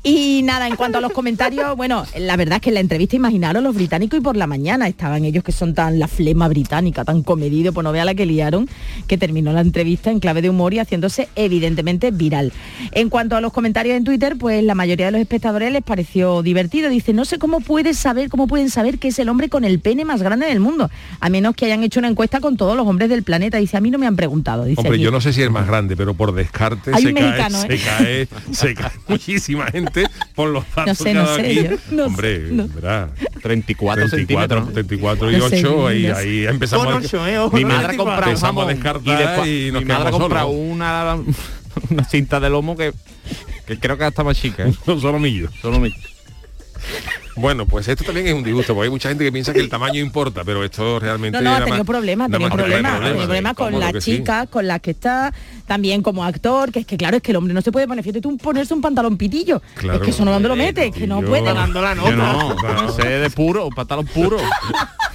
[0.05, 3.15] Y nada, en cuanto a los comentarios, bueno, la verdad es que en la entrevista
[3.15, 7.05] imaginaron los británicos y por la mañana estaban ellos que son tan la flema británica,
[7.05, 8.69] tan comedidos, pues no vea la que liaron,
[9.07, 12.53] que terminó la entrevista en clave de humor y haciéndose evidentemente viral.
[12.91, 16.43] En cuanto a los comentarios en Twitter, pues la mayoría de los espectadores les pareció
[16.43, 16.91] divertido.
[16.91, 19.79] Dice, no sé cómo puedes saber, cómo pueden saber que es el hombre con el
[19.79, 22.87] pene más grande del mundo, a menos que hayan hecho una encuesta con todos los
[22.87, 23.57] hombres del planeta.
[23.57, 24.64] Dice, a mí no me han preguntado.
[24.64, 25.05] Dice Hombre, aquí.
[25.05, 27.61] yo no sé si es más grande, pero por descarte Hay se un cae, mexicano,
[27.62, 27.81] se ¿eh?
[27.83, 31.55] cae, se cae muchísima gente por los datos sé, que no ha dado sé, aquí.
[31.62, 32.68] yo no Hombre, sé, no.
[32.68, 33.11] verá,
[33.42, 34.72] 34 centímetros.
[34.72, 36.20] 34 y No sé, 8, ahí, no sé.
[36.20, 37.38] ahí empezamos Con a- ocho, ¿eh?
[37.38, 38.05] Ojo, Mi no madre ha 24.
[38.05, 40.61] comprado un Empezamos a descartar y, después- y nos mi madre ha quedamos comprado solos.
[40.70, 41.16] una,
[41.90, 42.92] una cinta de lomo que,
[43.66, 44.66] que creo que está más chica.
[44.66, 44.72] ¿eh?
[44.87, 45.48] Un solomillo.
[47.35, 49.68] Bueno, pues esto también es un disgusto, porque hay mucha gente que piensa que el
[49.71, 51.40] tamaño importa, pero esto realmente...
[51.40, 54.18] No, no, ha tenido problemas, ha tenido problemas, problemas con ¿cómo las sí?
[54.18, 55.33] chicas, con las que está,
[55.66, 58.05] también como actor, que es que claro, es que el hombre no se puede poner,
[58.05, 59.99] fíjate tú ponerse un pantalón pitillo, Claro.
[59.99, 61.42] es que eso no dónde lo mete, es que no puede.
[61.55, 62.33] Dando la Yo nota.
[62.33, 62.88] no, Claro.
[62.90, 64.37] ese es de puro, pantalón puro.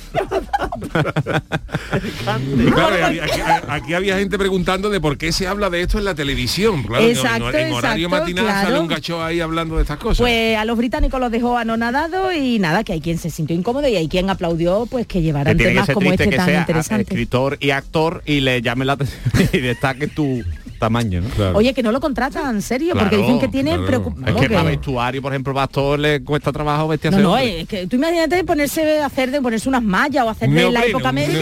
[2.74, 3.20] Claro, aquí,
[3.68, 6.84] aquí había gente preguntando de por qué se habla de esto en la televisión.
[6.84, 8.82] Claro, en- Exacto, en, horario exacto, matinal sale claro.
[8.82, 10.20] un gacho ahí hablando de estas cosas.
[10.20, 13.88] Pues a los británicos los dejó anonadados y nada, que hay quien se sintió incómodo
[13.88, 17.04] y hay quien aplaudió pues que llevaran temas como este que tan sea interesante.
[17.04, 19.20] escritor y actor y le llame la atención
[19.54, 20.44] y destaque tu
[20.78, 21.30] tamaño, ¿no?
[21.30, 21.58] Claro.
[21.58, 23.88] Oye, que no lo contratan, en serio, porque Claro, dicen que tiene claro.
[23.88, 27.18] preocup- Es que que- para vestuario, por ejemplo, para actor le cuesta trabajo vestir No,
[27.18, 27.62] ese no, hombre.
[27.62, 31.12] es que tú imagínate ponerse hacer de ponerse unas mallas o hacer de la época
[31.12, 31.40] media.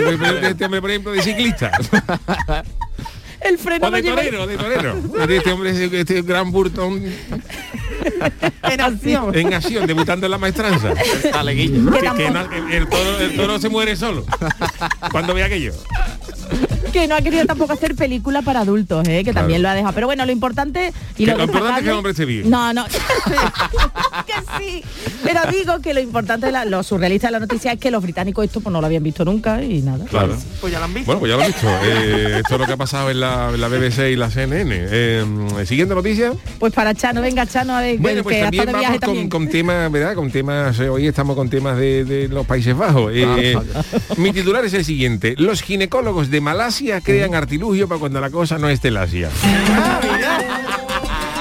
[0.49, 1.71] este por ejemplo, de ciclista.
[3.41, 4.95] El freno o de torero, de torero.
[4.95, 6.99] De Este hombre, ese- este gran Burton
[8.63, 9.35] En acción.
[9.37, 10.93] en acción, debutando en la maestranza.
[10.95, 14.25] Que Que- no- el, toro, el toro se muere solo.
[15.11, 15.73] Cuando ve aquello.
[16.93, 19.17] que no ha querido tampoco hacer película para adultos, ¿eh?
[19.23, 19.39] que Claro.
[19.41, 19.93] también lo ha dejado.
[19.93, 22.49] Pero bueno, lo importante y Que lo, lo importante es que el hombre esté bien.
[22.49, 22.85] No, no.
[24.25, 24.83] que sí.
[25.23, 28.01] Pero digo que lo importante, de la- lo surrealista de la noticia es que los
[28.01, 30.05] británicos esto pues no lo habían visto nunca y nada.
[30.05, 30.37] Claro.
[30.61, 31.05] Pues ya lo han visto.
[31.07, 31.67] Bueno, pues ya lo he visto.
[31.85, 34.69] Eh, esto es lo que ha pasado en la, en la BBC y la CNN.
[34.75, 35.25] Eh,
[35.65, 36.33] siguiente noticia.
[36.59, 39.29] Pues para Chano, venga Chano, a ver Bueno, pues que también vamos viaje con, también.
[39.29, 40.15] con temas, ¿verdad?
[40.15, 43.11] Con temas, eh, hoy estamos con temas de, de los Países Bajos.
[43.13, 43.57] Eh,
[44.17, 45.35] mi titular es el siguiente.
[45.37, 49.29] Los ginecólogos de Malasia crean artilugio para cuando la cosa no esté lasia.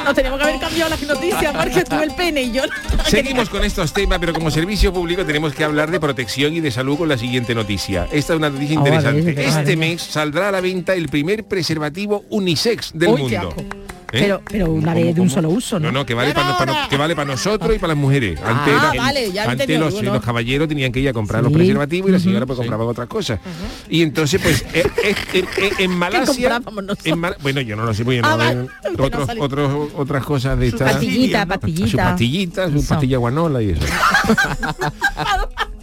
[0.05, 3.49] Nos tenemos que haber cambiado las noticias porque tuve el pene y yo no- Seguimos
[3.49, 6.99] con estos temas, pero como servicio público tenemos que hablar de protección y de salud
[6.99, 8.07] con la siguiente noticia.
[8.13, 9.31] Esta es una noticia Ah, interesante.
[9.31, 9.77] Este vale.
[9.77, 13.55] mes saldrá a la venta el primer preservativo unisex del Uy, qué mundo.
[14.15, 14.21] ¿Eh?
[14.21, 15.89] Pero, pero una vez de un solo uso, ¿no?
[15.89, 18.41] No, no, que vale para que vale para nosotros y para las mujeres.
[18.43, 22.09] Antes, Ah, la- vale, ya antes los, caballeros tenían que ir a comprar los preservativos
[22.11, 23.41] y la señora pues compraba otras cosas.
[23.89, 26.61] Y entonces pues eh, eh, eh, eh, en Malasia
[27.05, 28.55] en Mal- bueno yo no lo sé Ah, no vale.
[28.55, 32.05] veo Que no otros, otros otras cosas de estas Pastillita, sus pastillita.
[32.05, 32.89] pastillitas, su Eso.
[32.89, 33.83] pastilla guanola y eso.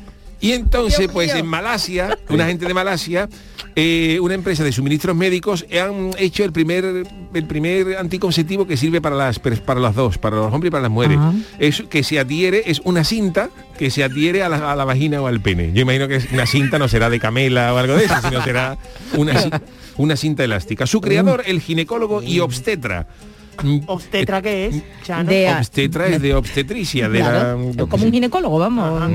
[0.41, 3.29] Y entonces, pues en Malasia, una gente de Malasia,
[3.75, 8.99] eh, una empresa de suministros médicos han hecho el primer el primer anticonceptivo que sirve
[9.01, 11.17] para las para las dos, para los hombres y para las mujeres.
[11.59, 15.21] Es que se adhiere, es una cinta que se adhiere a la, a la vagina
[15.21, 15.71] o al pene.
[15.73, 18.77] Yo imagino que una cinta no será de camela o algo de eso, sino será
[19.15, 19.61] una, ci-
[19.97, 20.85] una cinta elástica.
[20.87, 23.07] Su creador, el ginecólogo y obstetra.
[23.63, 24.75] Mm, ¿Obstetra qué es?
[25.03, 25.29] Chano.
[25.29, 29.01] De- Obstetra es de obstetricia, de Claro, la, como un ginecólogo, vamos.
[29.01, 29.11] Ajá.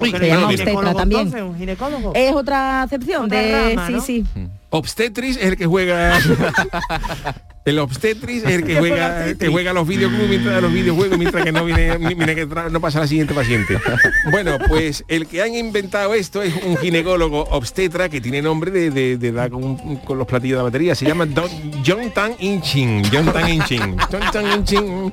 [0.00, 1.20] Uy, se llama obstetra también.
[1.22, 2.12] entonces, un ginecólogo.
[2.14, 4.00] Es otra acepción Otra de rama, sí, ¿no?
[4.00, 4.24] sí.
[4.70, 6.18] Obstetris es el que juega
[7.64, 11.52] el obstetris es el que juega que juega los videoclubs mientras los videojuegos mientras que
[11.52, 13.78] no viene mira que no pasa la siguiente paciente.
[14.30, 18.90] Bueno, pues el que han inventado esto es un ginecólogo obstetra que tiene nombre de,
[18.90, 20.94] de, de dar con, con los platillos de la batería.
[20.94, 21.48] Se llama Don-
[21.86, 23.02] John Tan Inchin.
[23.10, 23.96] John Tan Inchin.
[24.10, 25.12] John Tan Inchin.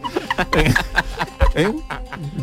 [1.56, 1.72] ¿Eh?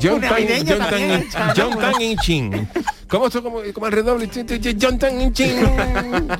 [0.00, 2.68] John Tan, John Tan, John Tan Inchin.
[3.10, 3.42] ¿Cómo esto?
[3.42, 4.28] Como, como el redoble.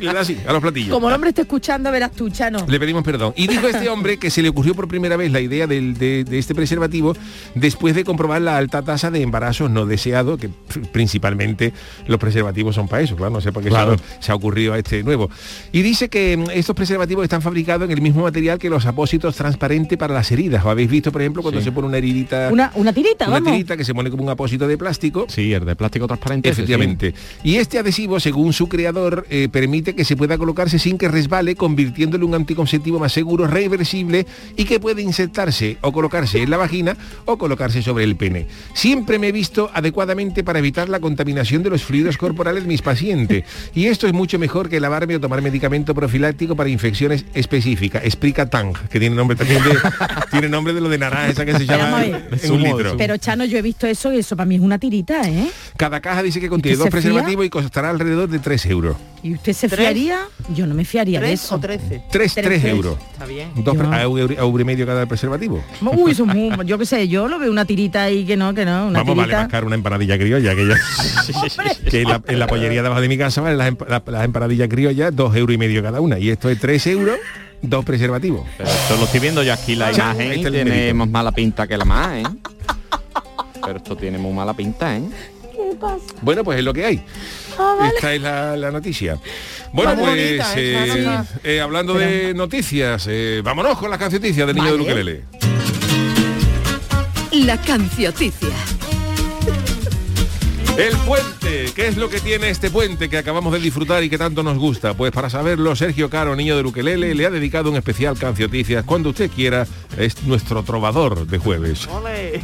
[0.01, 0.91] Y así, a los platillos.
[0.91, 2.65] Como el hombre esté escuchando, verás tú, Chano.
[2.69, 3.33] Le pedimos perdón.
[3.37, 6.25] Y dijo este hombre que se le ocurrió por primera vez la idea del- de,
[6.25, 7.15] de este preservativo
[7.55, 11.73] después de comprobar la alta tasa de embarazos no deseados, que pr- principalmente
[12.07, 14.73] los preservativos son para eso, claro, no sé por qué se ha- se, ha ocurrido
[14.75, 15.29] a este nuevo.
[15.73, 19.35] Y dice que mm, estos preservativos están fabricados en el mismo material que los apósitos
[19.37, 20.65] transparentes para las heridas.
[20.65, 23.53] ¿O habéis visto, por ejemplo, cuando se pone una heridita, Una, una tirita, una vamos.
[23.53, 25.27] tirita que se pone como un apósito de plástico?
[25.29, 26.60] Sí, el de plástico transparente.
[26.63, 27.15] Efectivamente.
[27.43, 31.57] Y este adhesivo, según su creador, eh, permite que se pueda colocarse sin que resbale,
[31.57, 36.57] convirtiéndolo en un anticonceptivo más seguro, reversible y que puede insertarse o colocarse en la
[36.57, 38.47] vagina o colocarse sobre el pene.
[38.75, 42.83] Siempre me he visto adecuadamente para evitar la contaminación de los fluidos corporales de mis
[42.83, 43.45] pacientes.
[43.75, 48.05] Y esto es mucho mejor que lavarme o tomar medicamento profiláctico para infecciones específicas.
[48.05, 49.77] Explica Tang, que tiene nombre también de,
[50.31, 52.51] tiene nombre de lo de naranja, esa que se llama en ver.
[52.51, 52.97] un litro.
[52.97, 55.51] Pero Chano, yo he visto eso y eso para mí es una tirita, ¿eh?
[55.77, 58.97] Cada caja dice que contiene ¿Que dos preservativos y costará alrededor de 3 euros.
[59.23, 59.81] ¿Y usted se ¿Tres?
[59.81, 60.21] fiaría?
[60.55, 61.55] Yo no me fiaría de ¿Tres eso.
[61.55, 62.03] o trece?
[62.11, 62.65] 3, Tres, 3 tres.
[62.65, 62.97] euros.
[63.13, 63.51] Está bien.
[63.57, 65.63] Dos Yo- a euro, a euro y medio cada preservativo.
[65.81, 68.53] Uy, eso es muy, yo qué sé, yo lo veo una tirita ahí que no,
[68.55, 69.43] que no, una Vamos, vale tirita.
[69.43, 70.75] más caro una empanadilla criolla que ya.
[71.91, 74.03] que en la, en la pollería de abajo de mi casa vale las, empa- la-
[74.07, 76.19] las empanadillas criollas dos euros y medio cada una.
[76.19, 77.17] Y esto es 3 euros,
[77.63, 78.47] dos preservativos.
[78.57, 81.31] Pero esto lo estoy viendo yo aquí la Ya, ahí imagen el tiene más mala
[81.33, 82.23] pinta que la más, ¿eh?
[83.63, 85.03] Pero esto tiene muy mala pinta, ¿eh?
[86.23, 87.05] Bueno, pues es lo que hay.
[87.95, 89.19] Esta es la, la noticia.
[89.73, 91.05] Bueno, pues bonita, ¿eh?
[91.05, 94.77] eh, eh, hablando de noticias, eh, vámonos con las cancionicias del niño Vale.
[94.77, 95.25] de Luquelele.
[97.33, 98.49] La cancioticia.
[100.77, 104.17] El puente, ¿qué es lo que tiene este puente que acabamos de disfrutar y que
[104.17, 104.95] tanto nos gusta?
[104.95, 108.85] Pues para saberlo, Sergio Caro, niño de Luquelele, le ha dedicado un especial cancioticias.
[108.85, 109.67] Cuando usted quiera,
[109.99, 111.87] es nuestro trovador de jueves.
[111.89, 112.43] Ole.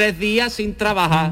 [0.00, 1.30] Tres días sin trabajar,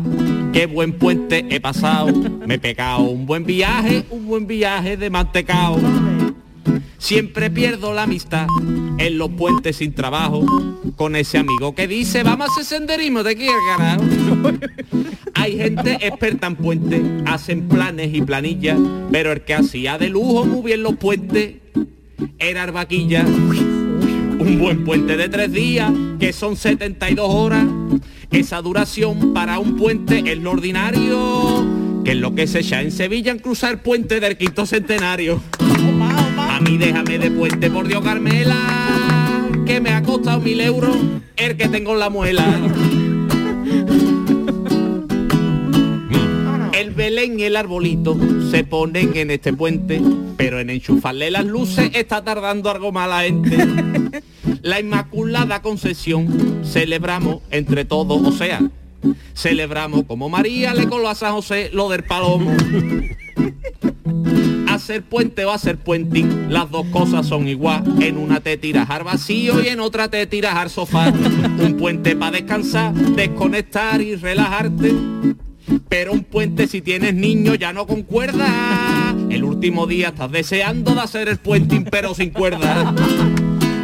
[0.52, 2.12] qué buen puente he pasado.
[2.46, 5.80] Me he pegado un buen viaje, un buen viaje de mantecao.
[6.98, 8.46] Siempre pierdo la amistad
[8.98, 10.44] en los puentes sin trabajo
[10.96, 14.04] con ese amigo que dice vamos a hacer senderismo de al carajo.
[15.34, 18.78] Hay gente experta en puentes, hacen planes y planillas,
[19.10, 21.54] pero el que hacía de lujo muy bien los puentes
[22.38, 23.24] era Arbaquilla.
[24.48, 27.66] Un buen puente de tres días, que son 72 horas.
[28.30, 31.66] Esa duración para un puente es lo ordinario,
[32.02, 35.42] que es lo que se echa en Sevilla en cruzar el puente del quinto centenario.
[36.38, 40.96] A mí déjame de puente, por Dios, Carmela, que me ha costado mil euros
[41.36, 42.46] el que tengo en la muela.
[47.20, 48.16] Y el arbolito
[48.48, 50.00] se ponen en este puente,
[50.36, 54.22] pero en enchufarle las luces está tardando algo más la gente.
[54.62, 58.60] La Inmaculada Concepción celebramos entre todos, o sea,
[59.34, 62.52] celebramos como María le coló a San José lo del palomo.
[64.68, 67.82] Hacer puente o hacer puenting, las dos cosas son igual.
[68.00, 71.08] En una te tiras al vacío y en otra te tiras al sofá.
[71.08, 74.94] Un puente para descansar, desconectar y relajarte.
[75.88, 79.14] Pero un puente si tienes niño ya no concuerda.
[79.30, 82.94] El último día estás deseando de hacer el puenting pero sin cuerda.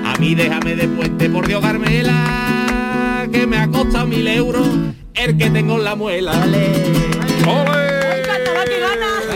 [0.04, 4.68] A mí déjame de puente por Dios Carmela, que me ha costado mil euros
[5.14, 6.32] el que tengo en la muela.
[7.46, 7.84] ¡Ole!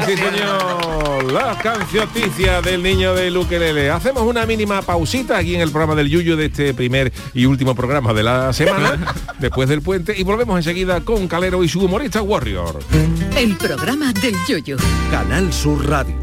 [0.08, 1.30] Sí, señor.
[1.30, 3.90] Las cancioticias del niño de Luquelele.
[3.90, 7.74] Hacemos una mínima pausita aquí en el programa del Yuyo de este primer y último
[7.74, 12.22] programa de la semana, después del puente, y volvemos enseguida con Calero y su humorista
[12.22, 12.80] Warrior.
[13.36, 14.78] El programa del Yoyo.
[15.10, 16.16] Canal Sur Radio.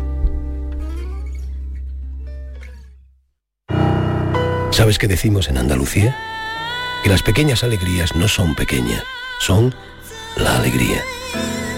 [4.71, 6.17] ¿Sabes qué decimos en Andalucía?
[7.04, 9.04] Que las pequeñas alegrías no son pequeñas,
[9.39, 9.76] son
[10.38, 11.04] la alegría.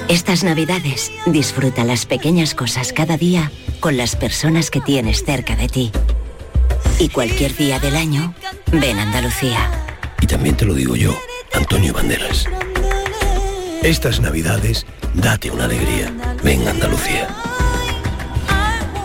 [0.10, 5.68] Estas navidades disfruta las pequeñas cosas cada día con las personas que tienes cerca de
[5.68, 5.92] ti.
[6.98, 8.34] Y cualquier día del año,
[8.72, 9.70] ven a Andalucía.
[10.22, 11.14] Y también te lo digo yo,
[11.54, 12.46] Antonio Banderas.
[13.84, 16.14] Estas navidades, date una alegría.
[16.42, 17.28] Ven a Andalucía.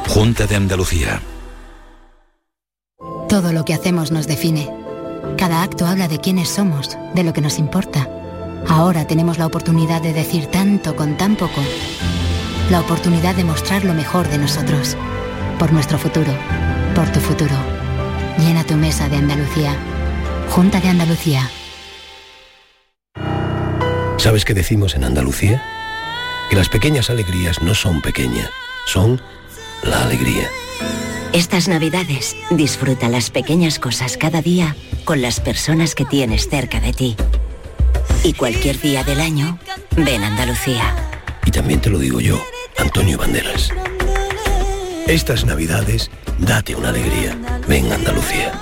[0.08, 1.20] Junta de Andalucía.
[3.28, 4.70] Todo lo que hacemos nos define.
[5.36, 8.08] Cada acto habla de quiénes somos, de lo que nos importa.
[8.68, 11.60] Ahora tenemos la oportunidad de decir tanto con tan poco.
[12.70, 14.96] La oportunidad de mostrar lo mejor de nosotros.
[15.58, 16.32] Por nuestro futuro.
[16.94, 17.54] Por tu futuro.
[18.38, 19.76] Llena tu mesa de Andalucía.
[20.50, 21.50] Junta de Andalucía.
[24.18, 25.62] ¿Sabes qué decimos en Andalucía?
[26.48, 28.48] Que las pequeñas alegrías no son pequeñas,
[28.86, 29.20] son
[29.82, 30.48] la alegría.
[31.32, 36.92] Estas navidades disfruta las pequeñas cosas cada día con las personas que tienes cerca de
[36.92, 37.16] ti.
[38.24, 39.58] Y cualquier día del año,
[39.96, 40.94] ven a Andalucía.
[41.44, 42.40] Y también te lo digo yo,
[42.78, 43.70] Antonio Banderas.
[45.08, 47.36] Estas navidades, date una alegría.
[47.66, 48.52] Ven a Andalucía.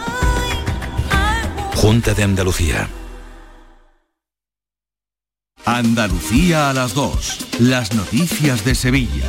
[1.77, 2.89] Junta de Andalucía.
[5.67, 7.47] Andalucía a las 2.
[7.61, 9.27] Las noticias de Sevilla.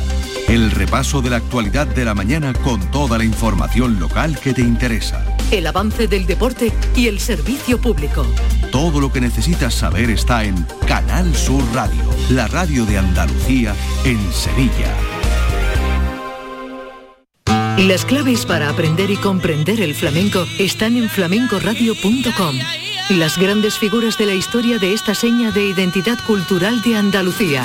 [0.52, 4.60] El repaso de la actualidad de la mañana con toda la información local que te
[4.60, 5.24] interesa.
[5.50, 8.26] El avance del deporte y el servicio público.
[8.70, 14.30] Todo lo que necesitas saber está en Canal Sur Radio, la radio de Andalucía en
[14.30, 14.94] Sevilla.
[17.78, 22.58] Las claves para aprender y comprender el flamenco están en flamencoradio.com.
[23.08, 27.64] Las grandes figuras de la historia de esta seña de identidad cultural de Andalucía.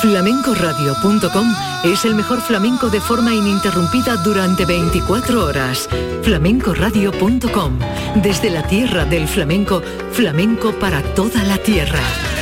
[0.00, 5.88] Flamencoradio.com es el mejor flamenco de forma ininterrumpida durante 24 horas.
[6.22, 7.78] Flamencoradio.com,
[8.22, 9.82] desde la tierra del flamenco,
[10.12, 11.98] flamenco para toda la tierra.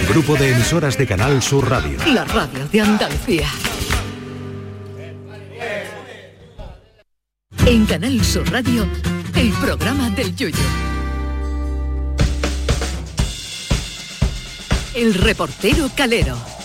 [0.07, 1.99] Grupo de emisoras de Canal Sur Radio.
[2.13, 3.49] La radio de Andalucía.
[7.65, 8.87] En Canal Sur Radio,
[9.35, 10.59] el programa del Yoyo.
[14.95, 16.56] El reportero Calero.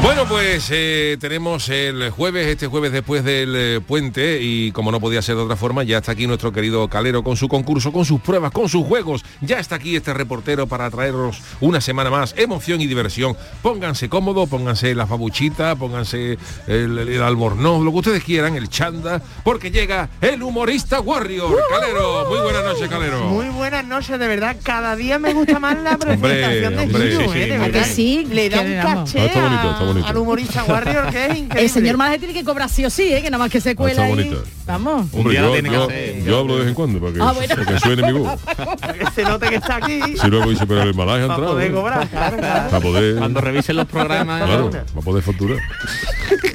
[0.00, 5.00] Bueno, pues eh, tenemos el jueves, este jueves después del eh, puente y como no
[5.00, 8.04] podía ser de otra forma, ya está aquí nuestro querido Calero con su concurso, con
[8.04, 9.24] sus pruebas, con sus juegos.
[9.40, 13.36] Ya está aquí este reportero para traeros una semana más emoción y diversión.
[13.60, 19.20] Pónganse cómodo, pónganse la fabuchita, pónganse el, el albornoz, lo que ustedes quieran, el chanda,
[19.42, 21.58] porque llega el humorista Warrior.
[21.70, 23.20] Calero, muy buenas noches, Calero.
[23.30, 24.56] Muy buenas noches, de verdad.
[24.62, 27.46] Cada día me gusta más la presentación de hombre, Yuyu, sí, sí, ¿eh?
[27.46, 27.86] De verdad.
[27.92, 31.62] Sí, Le da un caché Ah, bonito, al humorista Warrior que es increíble.
[31.62, 33.22] El señor Malaje tiene que cobrar sí o sí, ¿eh?
[33.22, 34.10] que nada más que se cuela está ahí.
[34.10, 34.42] bonito.
[34.66, 35.06] Vamos.
[35.12, 36.24] Hombre, yo, tiene que yo- hacer.
[36.24, 37.54] yo hablo de vez en cuando para que, Ah, bueno.
[37.54, 38.40] para que suene mi voz.
[38.98, 40.00] que se note que está aquí.
[40.20, 41.52] Si luego dice, pero el malaje ha Para entrado.
[41.54, 41.74] poder ¿eh?
[41.74, 42.70] cobrar, claro, claro.
[42.70, 43.16] Para poder...
[43.16, 44.42] Cuando revisen los programas.
[44.44, 45.58] Claro, para poder facturar.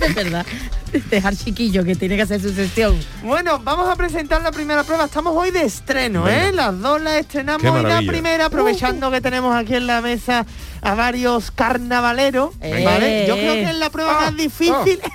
[0.03, 0.45] Es verdad.
[1.09, 2.97] Dejar chiquillo que tiene que hacer su sesión.
[3.23, 5.05] Bueno, vamos a presentar la primera prueba.
[5.05, 6.51] Estamos hoy de estreno, ¿eh?
[6.53, 10.45] Las dos las estrenamos hoy la primera, aprovechando que tenemos aquí en la mesa
[10.81, 12.51] a varios carnavaleros.
[12.61, 12.83] Eh.
[12.85, 13.25] ¿vale?
[13.27, 14.99] Yo creo que es la prueba más difícil.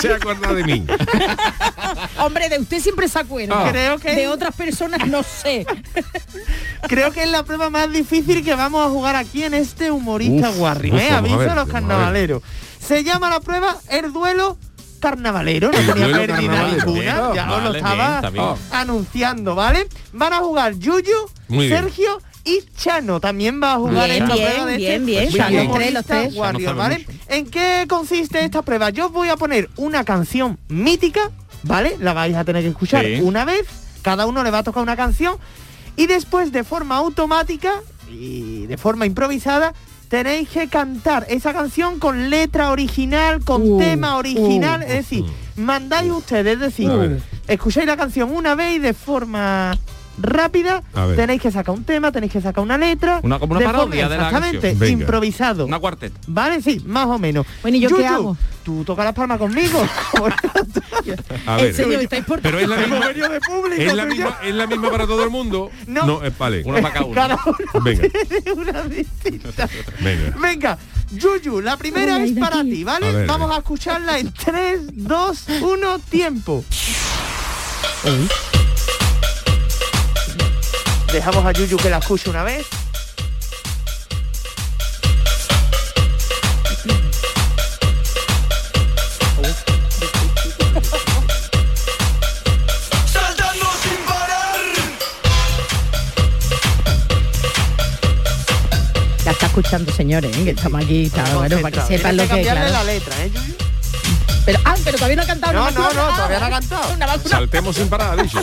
[0.00, 0.84] Se acuerda de mí.
[2.18, 3.66] Hombre, de usted siempre se acuerda.
[3.66, 3.70] Ah.
[3.70, 5.66] Creo que- De otras personas no sé.
[6.88, 10.50] Creo que es la prueba más difícil que vamos a jugar aquí en este humorista
[10.50, 10.92] Uf, Warri.
[10.92, 11.08] uf, ¿eh?
[11.10, 12.42] vamos a Aviso ver, a los a carnavaleros.
[12.86, 14.56] Se llama la prueba el duelo
[15.00, 15.70] carnavalero.
[15.72, 16.92] No tenía pérdida ninguna.
[17.00, 18.46] Bien, ya os lo estaba bien, bien.
[18.72, 19.88] anunciando, ¿vale?
[20.12, 21.12] Van a jugar Yuyu,
[21.48, 21.80] Muy bien.
[21.82, 23.20] Sergio y Chano.
[23.20, 25.24] También va a jugar Bien, esta bien, prueba de bien, este bien.
[25.24, 25.94] Muy Chano bien.
[25.94, 26.34] Los tres.
[26.34, 27.06] Warrior, ¿vale?
[27.28, 28.90] ¿En qué consiste esta prueba?
[28.90, 31.30] Yo os voy a poner una canción mítica,
[31.64, 31.96] ¿vale?
[32.00, 33.20] La vais a tener que escuchar Sí.
[33.22, 33.66] una vez.
[34.02, 35.36] Cada uno le va a tocar una canción.
[35.96, 37.72] Y después, de forma automática
[38.08, 39.74] y de forma improvisada,
[40.08, 44.80] tenéis que cantar esa canción con letra original, con Uh, tema original.
[44.80, 44.84] uh.
[44.84, 45.24] es decir,
[45.56, 49.76] mandáis ustedes, es decir, escucháis la canción una vez y de forma
[50.18, 50.82] rápida
[51.14, 53.20] tenéis que sacar un tema, tenéis que sacar una letra.
[53.22, 54.78] Una- como una de forma- parodia de la Exactamente, canción.
[54.78, 55.02] Venga.
[55.02, 55.66] improvisado.
[55.66, 56.18] Una cuarteta.
[56.26, 57.46] Vale, sí, más o menos.
[57.62, 58.36] Bueno, ¿y yo qué Yuyu, hago?
[58.64, 59.80] Tú toca las palmas conmigo.
[61.46, 61.74] A ver.
[61.74, 62.40] serio, estáis por...
[62.40, 63.08] Pero es la misma.
[63.08, 65.70] de público, ¿Es la, misma, ¿Es la misma para todo el mundo?
[65.86, 66.22] No.
[66.22, 66.62] es vale.
[66.64, 67.14] Una para cada uno.
[67.14, 68.08] Cada uno Venga.
[68.28, 69.68] tiene una distinta.
[70.00, 70.34] Venga.
[70.40, 70.78] Venga,
[71.12, 73.06] Yuyu, la primera Ay, es para ti, ¿vale?
[73.08, 73.26] A ver.
[73.26, 76.64] Vamos a escucharla en 3, 2, 1, tiempo.
[81.16, 82.66] Dejamos a Yuyu que la escuche una vez.
[93.12, 94.60] Saltando sin parar.
[99.24, 100.44] La está escuchando, señores, ¿eh?
[100.44, 102.72] que estamos aquí, claro, bueno, para que sepan lo que cambiarle claro.
[102.72, 103.54] la letra, ¿eh, Yuyu?
[104.44, 105.52] Pero, ah, pero todavía no ha cantado.
[105.54, 107.28] No, no, no, Ah, todavía no ha cantado.
[107.28, 108.38] Saltemos sin parar, dicho.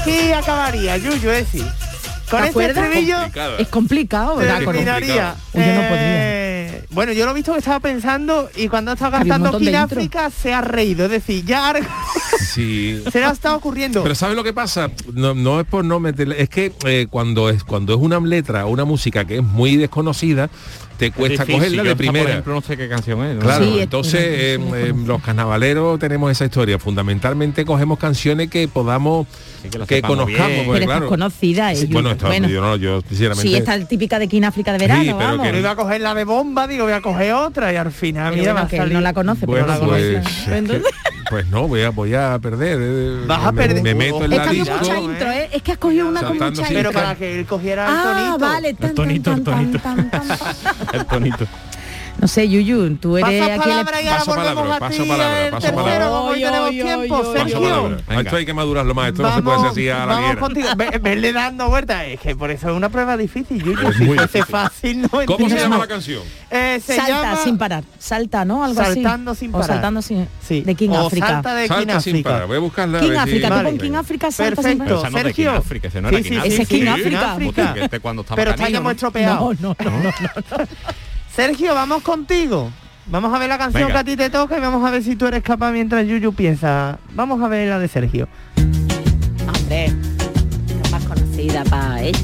[0.00, 1.66] Aquí acabaría, Yuyu, es decir.
[2.30, 3.18] Con ¿Te este estribillo
[3.58, 4.60] Es complicado, ¿verdad?
[4.60, 5.34] terminaría.
[5.52, 5.88] Uy, yo no eh,
[6.92, 9.80] Bueno, yo lo he visto que estaba pensando y cuando estaba Había un cantando intro.
[9.80, 11.04] África se ha reído.
[11.04, 11.72] Es decir, ya
[12.52, 13.00] Sí.
[13.12, 14.02] se le ha estado ocurriendo.
[14.02, 14.90] Pero ¿sabes lo que pasa?
[15.14, 18.66] No, no es por no meterle, es que eh, cuando es cuando es una letra
[18.66, 20.50] o una música que es muy desconocida,
[21.00, 22.24] te cuesta Difícil, cogerla de primera.
[22.24, 23.34] Por ejemplo, no sé qué canción es.
[23.36, 23.40] ¿no?
[23.40, 26.78] Claro, Sí, entonces es- eh, es- eh, los carnavaleros tenemos esa historia.
[26.78, 29.26] Fundamentalmente cogemos canciones que podamos,
[29.62, 30.50] Sí, que conozcamos.
[30.66, 32.48] porque, Pero claro, esta es conocida, Sí, bueno, está, Bueno.
[32.48, 33.48] yo no, yo sinceramente.
[33.48, 35.46] Sí, esta es típica de King África de verano, Sí, pero vamos.
[35.46, 37.90] que- Yo iba a coger la de bomba, digo, voy a coger otra y al
[37.92, 38.94] final, Pero mira, bueno, va a que él salir.
[38.94, 40.18] no la conoce, pero la pues,
[40.50, 40.82] conoce.
[41.30, 42.78] Pues no, voy a, voy a perder.
[42.82, 43.82] eh, Vas a me- perder.
[43.82, 44.76] Me, meto en Es la que disco.
[44.78, 45.48] mucha intro, ¿eh?
[45.52, 46.92] Es que has cogido una con mucha sin Pero intro.
[46.92, 48.38] para que él cogiera el Ah, tonito.
[48.38, 48.74] vale.
[48.74, 49.80] tan, El tonito, el tonito.
[50.92, 51.46] El tonito.
[52.18, 54.78] No sé, Yuyu, tú eres Pasa aquí el- palabra y ahora Paso volvemos palabra, a
[54.80, 56.06] paso ti, palabra, el paso tercero, palabra.
[56.08, 57.96] como hoy Oy, tenemos tiempo, Sergio.
[58.20, 60.68] Esto hay que madurarlo más, esto no se puede hacer así a la vamos contigo.
[60.76, 62.04] Ve- Venle dando vueltas.
[62.08, 63.88] Es que por eso es una prueba difícil, Yuyu.
[63.88, 64.44] Es Si fuese difícil.
[64.44, 65.56] fácil, no ¿Cómo se entiendo.
[65.62, 66.22] llama la canción?
[66.50, 67.84] Eh, se Salta llama sin parar.
[67.98, 68.64] Salta, ¿no?
[68.64, 68.94] Algo así.
[69.02, 69.66] Saltando sin O parar.
[69.68, 70.28] saltando sin...
[70.46, 70.60] Sí.
[70.60, 71.26] De King o África.
[71.26, 72.30] Salta de King Salta sin África.
[72.30, 72.46] parar.
[72.48, 73.00] Voy a buscarla.
[73.00, 74.94] King África, tú pon King África, salta sin parar.
[74.98, 75.58] esa no es de King Sergio.
[75.58, 76.52] África, ese no era Sí, King sí, África.
[76.54, 77.74] Ese es King África.
[78.36, 78.82] Pero está ya ¿no?
[78.82, 79.54] muestro peado.
[79.58, 80.12] No, no, no, no, no.
[81.34, 82.70] Sergio, vamos contigo.
[83.06, 83.94] Vamos a ver la canción Venga.
[83.94, 86.32] que a ti te toca y vamos a ver si tú eres capaz mientras Yuyu
[86.32, 86.98] piensa.
[87.14, 88.28] Vamos a ver la de Sergio.
[88.56, 89.92] Hombre,
[90.82, 92.16] la más conocida para él.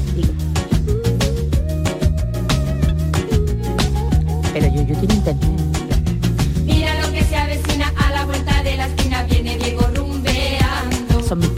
[4.53, 5.49] Pero Yuyu tiene internet.
[6.65, 11.23] Mira lo que se avecina a la vuelta de la esquina, viene Diego rumbeando.
[11.27, 11.49] Son mis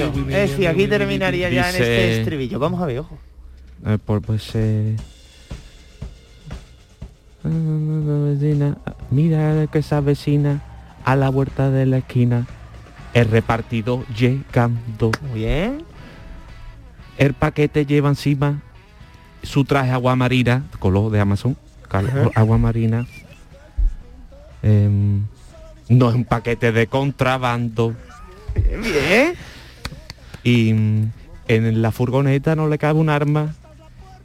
[0.00, 2.58] Es decir, aquí terminaría ya en este estribillo.
[2.58, 3.18] Vamos a ver, ojo.
[3.86, 4.96] Eh, por, pues eh...
[9.10, 10.62] Mira que esa vecina
[11.04, 12.46] a la vuelta de la esquina.
[13.14, 15.10] El repartido llegando.
[15.22, 15.84] Muy bien.
[17.16, 18.62] El paquete lleva encima
[19.42, 21.56] su traje agua marina, color de Amazon,
[22.34, 23.06] agua marina.
[24.62, 25.22] Em,
[25.88, 27.94] no es un paquete de contrabando.
[28.54, 29.34] Bien.
[30.42, 31.10] Y mm,
[31.48, 33.54] en la furgoneta no le cabe un arma.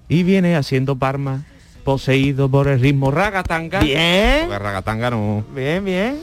[0.09, 1.43] Y viene haciendo parma,
[1.83, 3.79] poseído por el ritmo ragatanga.
[3.79, 4.47] Bien.
[4.47, 5.43] Porque ragatanga no.
[5.55, 6.19] Bien, bien.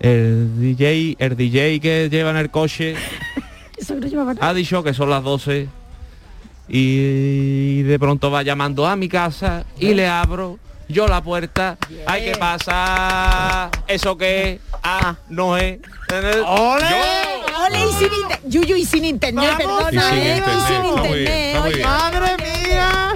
[0.00, 2.94] El DJ, el DJ que lleva en el coche
[4.40, 5.68] ha dicho que son las 12
[6.68, 10.58] y de pronto va llamando a mi casa y le abro
[10.90, 11.76] yo la puerta.
[12.06, 13.70] Ay, ¿qué pasa?
[13.86, 14.60] ¿Eso qué?
[14.82, 15.78] Ah, no es.
[16.46, 16.86] ¡Ole!
[17.66, 20.36] Ole, y sin inter- Yuyu y sin internet, Vamos, perdona, Y sin ¿eh?
[20.36, 21.76] internet, Y sin está muy bien, internet, está muy oye.
[21.76, 21.88] bien.
[21.88, 23.12] ¡Madre mía!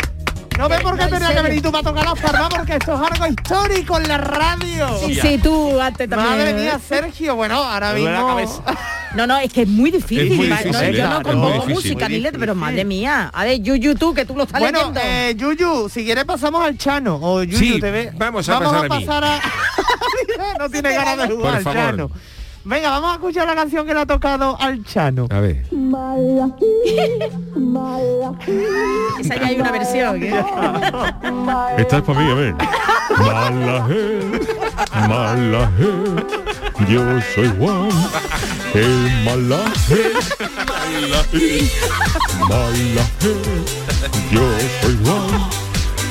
[0.59, 3.11] No ve por qué tenía que venir tú para tocar las palmas porque esto es
[3.12, 4.99] algo histórico en la radio.
[5.05, 6.31] Sí, sí, tú antes también.
[6.31, 6.55] Madre ¿eh?
[6.55, 8.64] mía, Sergio, bueno, ahora la mismo.
[9.17, 10.33] No, no, es que es muy difícil.
[10.33, 11.75] Es muy va- difícil, no, yo no compongo difícil.
[11.75, 13.31] música ni letra, pero madre mía.
[13.33, 15.01] A ver, Yuyu, tú, que tú lo estás Bueno, leyendo.
[15.05, 18.11] eh, Yuyu, si quieres pasamos al Chano o Yuyu Sí, TV.
[18.17, 18.89] vamos a pasar a mí.
[18.89, 19.41] pasar a...
[20.59, 21.79] no tiene ganas de jugar Por al favor.
[21.81, 22.11] Chano.
[22.67, 25.27] Venga, vamos a escuchar la canción que le ha tocado al Chano.
[25.31, 25.65] A ver.
[29.21, 30.23] Esa ya hay una versión.
[30.23, 30.33] ¿eh?
[31.79, 32.55] Esta es para mí, a ver.
[33.19, 34.21] Malaje,
[35.09, 35.87] malaje,
[36.89, 37.89] yo soy Juan,
[38.75, 40.03] el malaje,
[40.66, 41.70] malaje,
[42.49, 43.35] malaje,
[44.33, 44.47] yo
[44.81, 45.31] soy Juan,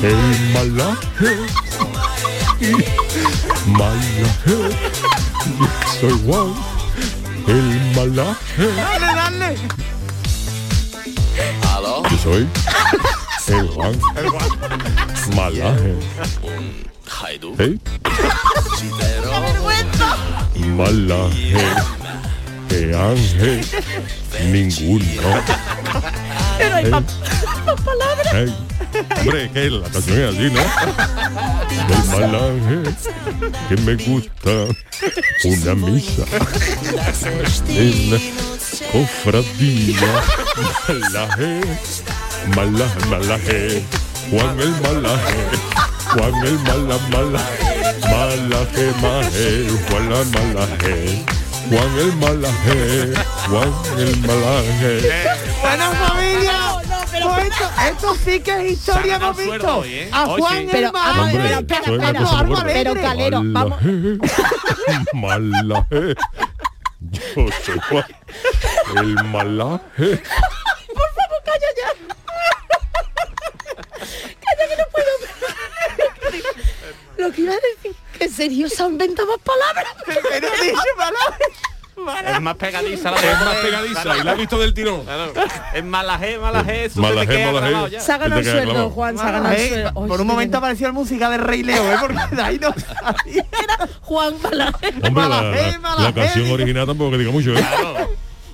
[0.02, 1.34] el malaje,
[3.68, 4.58] malaje,
[5.60, 5.68] yo
[6.00, 6.50] soy Juan,
[7.48, 8.68] el malaje.
[8.76, 9.58] Dale, dale.
[12.12, 12.48] Yo soy
[13.48, 14.00] el Juan,
[15.36, 15.94] malaje.
[17.60, 17.78] ¿Eh?
[20.78, 21.56] Malaje,
[22.74, 23.62] que ángel,
[24.52, 25.06] ninguno.
[26.58, 26.90] Pero hay Eh.
[26.90, 27.04] más
[27.66, 28.34] más palabras.
[28.34, 28.56] Ey,
[29.20, 30.64] Hombre, que la canción es así, ¿no?
[31.88, 32.78] Del malaje,
[33.70, 34.52] que me gusta
[35.46, 36.24] una misa.
[37.70, 38.20] En la
[38.92, 40.10] cofradía,
[40.88, 41.62] malaje,
[42.56, 43.84] malaje, malaje,
[44.32, 45.42] Juan el malaje,
[46.14, 47.42] Juan el mala, mala,
[48.02, 51.26] malaje, maje, Juan el malaje.
[51.70, 53.14] Juan el malaje,
[53.48, 55.26] Juan el malaje.
[55.62, 56.54] Bueno, familia.
[57.24, 59.78] pues esto, esto sí que es historia, hemos visto.
[59.78, 60.10] hoy, ¿eh?
[60.12, 60.60] A Juan sí.
[60.64, 61.38] el Pero, Malaje.
[61.38, 62.64] pero, espera, espera, buena.
[62.66, 62.94] pero.
[62.96, 63.80] Calero, vamos.
[65.14, 66.16] Malaje.
[67.12, 68.06] Yo soy Juan,
[68.98, 70.22] el malaje.
[77.18, 79.94] Lo que iba a decir, que serio se han inventado más palabras.
[80.06, 80.76] Pero dice
[82.14, 82.36] Malaje.
[82.36, 85.04] Es más pegadiza la Es más pegadiza y la ha visto del tirón.
[85.74, 87.70] Es Malajé, te queda malajé.
[87.72, 88.00] grabado ya.
[88.00, 88.90] Se ha ganado el queda sueldo.
[88.92, 89.94] Juan, se ha ganado el sueldo.
[90.08, 91.98] por un momento apareció el música de Rey Leo, ¿eh?
[92.00, 93.46] porque de ahí no salía.
[94.02, 94.88] Juan Malaje.
[94.88, 96.04] Hombre, la, Malaje, la- malaje.
[96.04, 97.66] la canción original tampoco que diga mucho, ¿eh?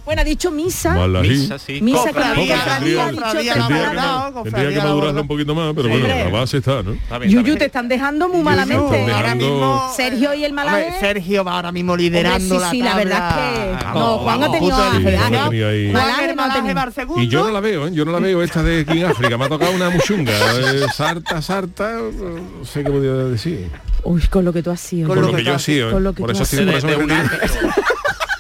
[0.10, 0.96] Bueno, ha dicho misa.
[0.96, 1.30] Malají.
[1.30, 1.82] Misa, sí.
[1.84, 6.24] Misa que Cofradía, cofradía, cofradía, tendría que la madurarla un poquito más, pero bueno, Hombre.
[6.24, 6.94] la base está, ¿no?
[6.94, 9.12] Está bien, Yuyu, está te están dejando muy Yuyu, malamente.
[9.14, 10.84] Ahora mismo Sergio y el Malaje.
[10.86, 13.04] Hombre, Sergio va ahora mismo liderando Hombre, sí, sí, la tabla.
[13.04, 17.06] verdad es que- no, Juan ha tenido Malaje Malaje.
[17.18, 17.92] Y yo no la veo, ¿eh?
[17.94, 19.38] Yo no la veo esta de aquí en África.
[19.38, 20.32] Me ha tocado una muchunga.
[20.34, 23.70] eh, sarta, sarta, no sé qué podía decir.
[24.04, 25.08] Uy, con lo que tú has sido.
[25.10, 26.04] Por lo que yo he sido, con ¿eh?
[26.06, 27.79] lo que Por tú eso, has estoy-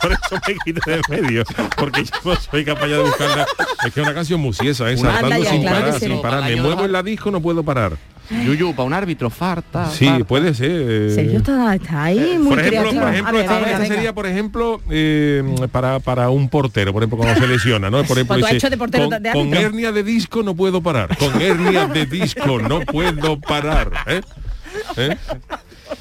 [0.02, 1.43] por eso me quité de medio.
[1.78, 3.45] Porque yo no soy capaz ya de buscarla.
[3.86, 4.95] Es que es una canción musiesa, ¿eh?
[4.97, 6.06] Una- Saltando ya, sin claro parar, sí.
[6.06, 6.43] sin parar.
[6.43, 7.93] Me muevo en la disco, no puedo parar.
[8.30, 9.89] Yuyu, para un árbitro, farta.
[9.89, 10.24] Sí, farta.
[10.26, 10.70] puede ser.
[10.72, 13.02] eh, Sergio está, está ahí muy por ejemplo, creativo.
[13.02, 13.95] por ejemplo, ver, esta, venga, esta venga.
[13.95, 18.04] sería, por ejemplo, eh, para, para un portero, por ejemplo, cuando se lesiona, ¿no?
[18.04, 19.60] Por ejemplo, Pues has dice, hecho de portero con, de con árbitro".
[19.62, 21.18] hernia de disco no puedo parar.
[21.18, 23.91] Con hernia de disco no puedo parar.
[24.06, 24.22] ¿eh?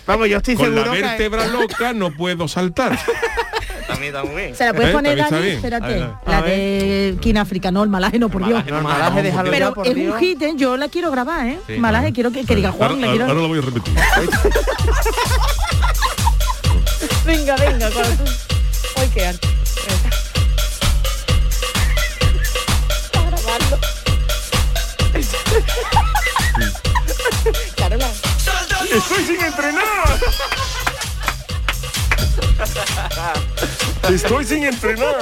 [0.06, 1.02] Vamos, yo estoy Con la seguro que...
[1.02, 2.98] vértebra loca no puedo saltar.
[3.86, 4.54] También está muy bien.
[4.54, 4.92] Se la puedes ¿Eh?
[4.92, 5.86] poner, Dani, espérate.
[5.94, 8.64] Ver, La de King África, no, el malaje no, por Dios.
[8.66, 10.14] No, el Malaje, déjalo ya, Pero por es Dios.
[10.14, 10.52] un hit, ¿eh?
[10.56, 11.58] yo la quiero grabar, ¿eh?
[11.66, 11.78] Sí.
[11.78, 13.24] Malaje, quiero que, que diga Juan, ahora, la quiero...
[13.26, 13.94] ahora lo voy a repetir.
[17.24, 18.30] Venga, venga, cuando tú...
[18.96, 19.48] Ay, qué arte.
[19.86, 20.16] Venga.
[23.12, 23.78] Para grabarlo.
[29.58, 30.20] Entrenar!
[34.10, 35.16] Estoy sin entrenar.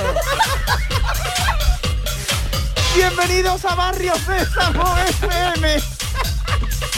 [2.95, 5.77] Bienvenidos a Barrio Sésamo FM.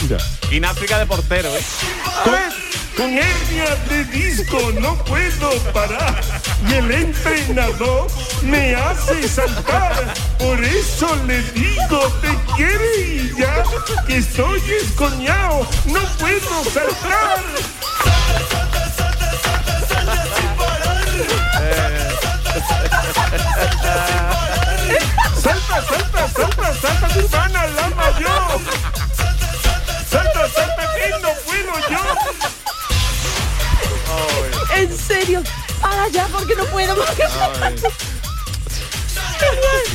[0.09, 0.69] Ya.
[0.69, 1.65] África de portero, ¿eh?
[2.25, 2.35] Con,
[2.97, 6.21] con hernia de disco no puedo parar.
[6.69, 8.09] Y el entrenador
[8.43, 10.15] me hace saltar.
[10.39, 13.63] Por eso le digo, te quiere y ya.
[14.07, 17.45] Que estoy escoñado, no puedo saltar.
[25.43, 28.61] Salta, salta, salta, salta, tu hermana, la mayor.
[30.11, 32.03] Salta, salta, que no puedo yo.
[34.77, 35.43] En serio.
[35.81, 36.95] Para ya porque no puedo.
[36.97, 38.18] Porque...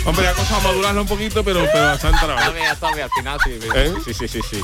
[0.06, 2.38] Hombre, ha costado madurarlo un poquito, pero, pero se ha entrado.
[2.38, 3.60] Está bien, está bien, al final sí.
[3.76, 3.94] ¿Eh?
[4.06, 4.64] Sí, sí, sí, sí.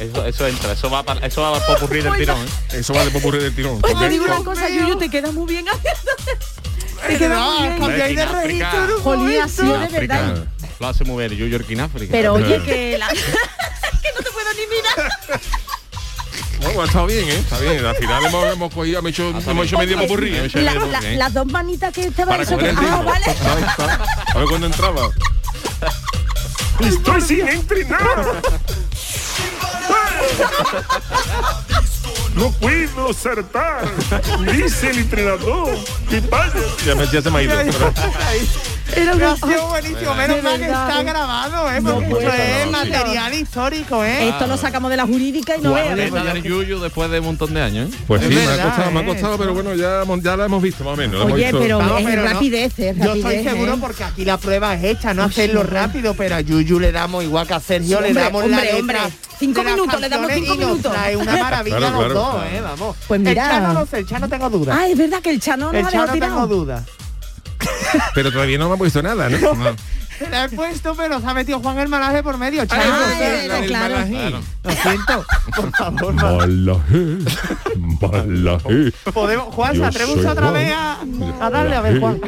[0.00, 2.78] Eso, eso entra, eso va para, eso va a popurrir del tirón, ¿eh?
[2.78, 3.76] Eso vale popurrí del tirón.
[3.76, 3.98] ¿ok?
[3.98, 5.66] te digo una cosa, Yuyu, te queda muy bien
[7.06, 7.78] Te queda muy bien.
[7.78, 10.46] cambiáis de registro ha sido de verdad.
[10.80, 12.10] Lo hace muy bien, New York en África.
[12.10, 13.08] Pero oye, que la...
[14.02, 15.40] que no te puedo ni mirar.
[16.74, 17.34] Bueno, ha estado bien, ¿eh?
[17.38, 17.84] Está bien.
[17.84, 20.34] Al final hemos, hemos cogido, hemos hecho, hemos hecho medio popurrí.
[20.36, 20.50] ¿eh?
[20.54, 23.24] La- la- las dos manitas que estaban Para eso coger el que- ah, vale.
[24.34, 25.10] A ver cuándo entraba.
[26.80, 28.42] Estoy sin entrenar.
[32.34, 33.84] No puedo saltar.
[34.52, 35.76] Dice el entrenador.
[36.08, 36.52] Que vaya.
[36.86, 37.54] Ya, me, ya se me ha ido.
[38.94, 39.36] Era Ha una...
[39.36, 40.88] sido buenísimo, menos de mal que verdad.
[40.90, 41.80] está grabado, ¿eh?
[41.80, 42.90] No puedo, esto es no, sí.
[42.90, 44.28] material histórico, ¿eh?
[44.28, 45.96] Esto lo sacamos de la jurídica y no veas.
[45.96, 47.96] Del Yuyu después de un montón de años, ¿eh?
[48.06, 49.06] Pues sí, Es me ha verdad, costado, me ha ¿eh?
[49.06, 51.24] costado, pero bueno, ya, ya la hemos visto más o menos.
[51.24, 52.28] Oye, pero Vamos, es pero no.
[52.28, 53.24] rapidez, es Yo rapidez.
[53.26, 53.78] estoy seguro ¿eh?
[53.80, 57.46] porque aquí la prueba es hecha, no hacerlo rápido, pero a Yuyu le damos igual
[57.46, 58.98] que a Sergio, Sí, le damos hombre, la letra hombre.
[59.38, 60.92] Cinco de minutos, le damos cinco minutos.
[60.92, 62.48] trae una maravilla Claro, los claro, dos, claro.
[62.56, 62.96] eh, vamos.
[63.08, 63.30] Pues mira.
[63.32, 64.78] El Chano no sé, el Chano tengo dudas.
[64.78, 66.46] Ah, es verdad que el Chano nos el ha Chano tengo tirado.
[66.46, 66.82] dudas.
[68.14, 69.38] Pero todavía no me ha puesto nada, ¿no?
[70.18, 72.64] Se la he puesto, pero se ha metido Juan el malaje por medio.
[72.64, 73.96] Chano, Ah, no eh, lo- claro.
[74.62, 75.24] Lo siento,
[75.56, 76.12] por favor.
[76.14, 77.18] ma- Malaje,
[78.00, 78.92] malaje.
[79.12, 80.54] Podemos, Juan, ¿se atreve otra Juan.
[80.54, 80.98] vez a,
[81.40, 81.74] a darle?
[81.76, 82.20] A ver, Juan.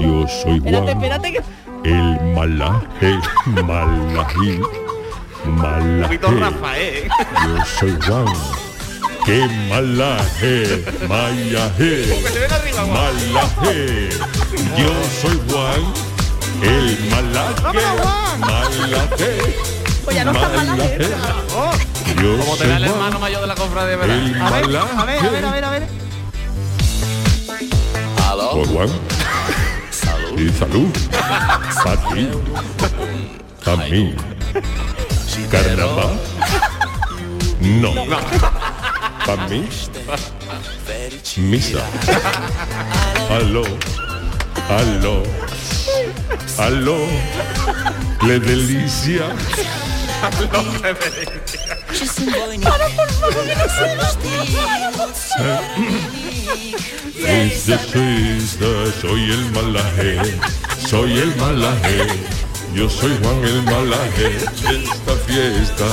[0.00, 1.42] Yo soy Espérate, Juan, espérate que...
[1.90, 3.18] el malaje,
[3.66, 4.60] malaje,
[5.44, 6.18] malaje.
[6.18, 7.08] Rafael.
[7.44, 8.26] Yo soy Juan.
[9.24, 10.84] ¡Qué malaje!
[11.08, 12.22] ¡Mayaje!
[12.88, 14.08] ¡Malaje!
[14.76, 14.90] Yo
[15.20, 15.82] soy Juan,
[16.62, 17.62] el malaje.
[18.40, 19.54] ¡Malaje!
[20.04, 20.98] Pues ya no está malaje.
[22.20, 24.16] Yo Como te da el hermano mayor de la cofradía, ¿verdad?
[24.16, 24.90] el A ver, malaje.
[24.96, 25.88] a ver, a ver, a ver, a ver.
[28.52, 28.88] Por Juan.
[30.36, 30.88] Y salud.
[31.84, 32.28] Para ti.
[33.64, 34.14] Para mí.
[35.50, 36.20] Carnaval.
[37.60, 37.92] No.
[39.26, 39.68] Para mí.
[41.36, 41.84] Misa.
[43.30, 43.64] Aló.
[44.68, 45.22] Aló.
[46.58, 46.98] Aló.
[48.22, 49.24] Le delicia.
[57.14, 58.66] Fiesta, fiesta,
[59.00, 60.38] soy el malaje,
[60.86, 62.06] soy el malaje,
[62.74, 65.84] yo soy Juan el malaje, esta fiesta,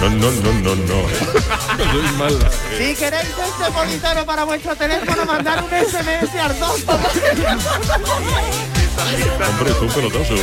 [0.00, 1.08] no, no, no, no, no,
[1.78, 2.78] yo soy malaje.
[2.78, 6.84] Si queréis este monitero para vuestro teléfono, mandar un SMS al 2
[9.48, 10.34] Hombre, es un pelotazo.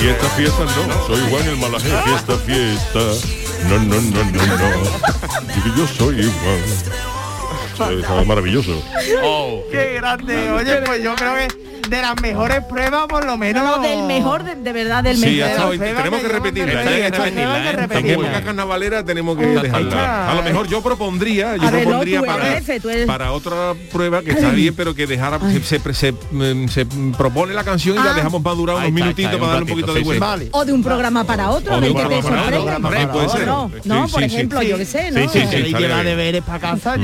[0.00, 3.00] Y esta fiesta no, soy Juan el malaje, fiesta, fiesta,
[3.68, 4.68] no, no, no, no, no,
[5.54, 7.15] y yo soy Juan.
[7.84, 8.82] Está maravilloso.
[9.22, 9.60] Oh.
[9.70, 10.50] ¡Qué grande!
[10.50, 13.62] Oye, pues yo creo que de las mejores pruebas, por lo menos.
[13.62, 15.76] No, no, del mejor, de, de verdad, del Sí, mejor.
[15.76, 16.72] Prueba tenemos que que repetirla.
[16.82, 16.84] ¿eh?
[17.10, 18.00] de repetirla, ¿eh?
[18.00, 20.32] En época carnavalera tenemos que dejarla.
[20.32, 23.30] A lo mejor yo propondría, yo A ver, no, propondría eres para, tú eres- para
[23.30, 27.62] otra prueba que está bien, pero que dejara, se, se- se- mm, se propone la
[27.62, 28.14] canción y la Ah.
[28.14, 30.26] dejamos para durar unos minutitos para darle un poquito de vuelta.
[30.26, 30.48] Vale.
[30.50, 33.80] O de un programa para otro, de un qué te programa para otro, sorprende.
[33.84, 35.20] No, no, por ejemplo, yo qué sé, ¿no?
[35.20, 35.46] Sí, sí, sí.
[35.50, 36.16] ¿Queréis estaría llevar bien.
[36.16, 36.96] deberes para casa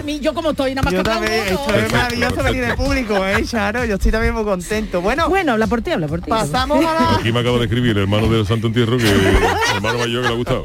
[0.00, 1.60] por mí, yo como estoy nada más Yo que también, aplaudo.
[1.60, 3.84] esto es Perfecto, maravilloso venir de público, ¿eh, Charo?
[3.84, 5.00] Yo estoy también muy contento.
[5.00, 6.30] Bueno, Bueno, habla por ti, habla por ti.
[6.30, 7.14] pasamos a la...
[7.16, 9.36] Aquí me acaba de escribir el hermano del Santo Entierro que el
[9.76, 10.64] hermano mayor que le ha gustado.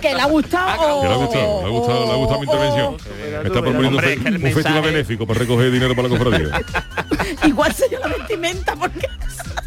[0.00, 2.46] Que le ha gustado Que le ha gustado, le ha gustado, le ha gustado mi
[2.46, 2.96] intervención.
[3.42, 6.60] Me está proponiendo un festival benéfico para recoger dinero para la cofradía.
[7.46, 9.08] Igual se yo la vestimenta porque...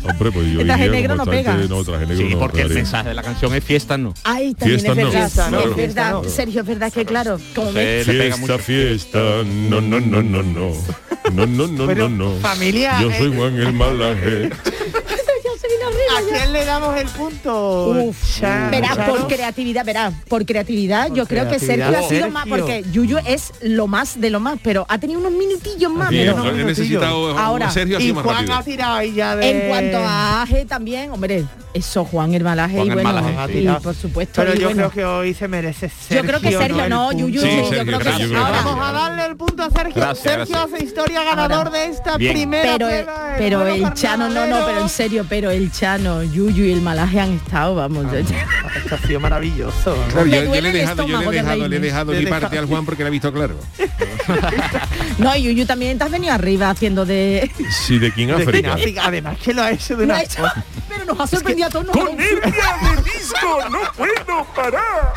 [0.04, 1.76] Hombre, pues yo El traje negro como no bastante- pega.
[1.76, 4.14] No, traje negro Sí, no, porque el mensaje de la canción es fiesta, ¿no?
[4.24, 5.04] Ay, también Fiesta es no.
[5.12, 5.20] verdad.
[5.22, 6.12] Fiesta no, es verdad.
[6.14, 6.24] no.
[6.24, 8.04] Sergio, es verdad que claro, como me...
[8.04, 10.72] Fiesta, fiesta, no, no, no, no, no.
[11.34, 12.40] No, no, no, Pero, no, no.
[12.40, 13.16] familia, Yo eh.
[13.18, 14.50] soy Juan el malaje.
[15.88, 17.88] ¿A quién le damos el punto?
[17.90, 19.06] Uf, Charo?
[19.06, 21.60] por creatividad, verás, por creatividad, yo creo que.
[21.60, 25.20] Sergio ha sido más, porque Yuyu es lo más de lo más, pero ha tenido
[25.20, 26.10] unos minutillos más.
[26.10, 28.56] Bien, pero he necesitado Ahora, Sergio ha Y más Juan rápido.
[28.56, 29.50] ha tirado ahí ya de...
[29.50, 31.46] En cuanto a Aje también, hombre,
[31.78, 33.60] eso Juan el malaje Juan y el bueno, Malaje, sí.
[33.60, 34.34] y por supuesto.
[34.36, 34.90] Pero y yo bueno.
[34.90, 36.18] creo que hoy se merece Sergio.
[36.18, 38.34] Yo creo que Sergio no, el Yuyu, sí, yo Sergio, creo que gracias, sí.
[38.34, 38.80] yo creo que Vamos sí.
[38.82, 39.94] a darle el punto a Sergio.
[39.96, 40.74] Gracias, Sergio gracias.
[40.74, 42.34] hace historia ganador de esta Bien.
[42.34, 43.36] primera pero, prueba.
[43.38, 46.82] pero bueno el Chano, no, no, pero en serio, pero el Chano, Yuyu y el
[46.82, 48.06] malaje han estado, vamos.
[48.14, 49.96] Esto ha sido maravilloso.
[50.18, 52.12] Claro, yo, yo le he el dejado, yo le he de dejado, le he dejado
[52.14, 53.56] Le mi he parte al Juan porque la ha visto claro.
[55.18, 57.52] No, y Yuyu también te has venido arriba haciendo de...
[57.70, 58.76] Sí, de King África.
[59.04, 60.22] Además que lo ha hecho de una
[60.88, 65.14] pero nos ha sorprendido ¡Con hernia de disco no puedo parar!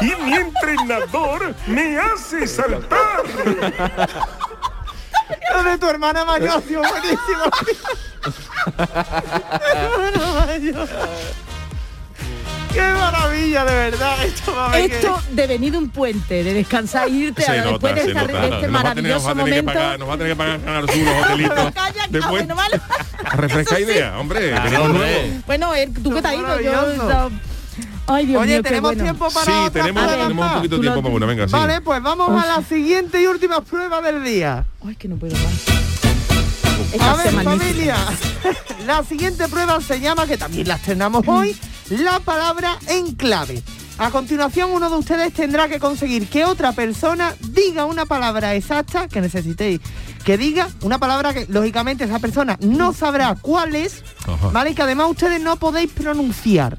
[0.00, 3.22] Y mi entrenador me hace saltar.
[5.52, 7.44] Lo de tu hermana mayor sido buenísimo.
[9.74, 10.88] Hermana mayor.
[12.72, 14.24] Qué maravilla, de verdad.
[14.24, 17.42] Esto va a ver que- Esto de venir de un puente, de descansar e irte
[17.42, 18.40] Se a, nota, después de, esta- nota.
[18.40, 19.72] de este Nos va a tener- nos maravilloso va a tener que momento.
[19.80, 21.72] pagar- nos va a tener que pagar Canal Sur los hotelitos.
[22.10, 22.80] Después, bueno, vale.
[23.36, 24.52] refresca idea, hombre.
[24.60, 25.22] venimos nuevos.
[25.46, 27.30] Bueno, tú que te has ido, yo...
[28.06, 29.02] Ay, Dios Oye, mío, tenemos bueno.
[29.04, 31.52] tiempo para Sí, otra tenemos, prueba tenemos un poquito de tiempo para una, venga, sí.
[31.52, 34.64] Vale, pues vamos a la siguiente y última prueba del día.
[34.84, 37.00] Ay, que no puedo más.
[37.00, 37.94] A ver, familia,
[38.84, 41.56] la siguiente prueba se llama, que también la estrenamos hoy,
[41.90, 43.62] la palabra en clave.
[43.98, 49.08] A continuación, uno de ustedes tendrá que conseguir que otra persona diga una palabra exacta
[49.08, 49.80] que necesitéis.
[50.24, 54.48] Que diga una palabra que, lógicamente, esa persona no sabrá cuál es, Ajá.
[54.50, 54.70] ¿vale?
[54.70, 56.78] Y que además ustedes no podéis pronunciar.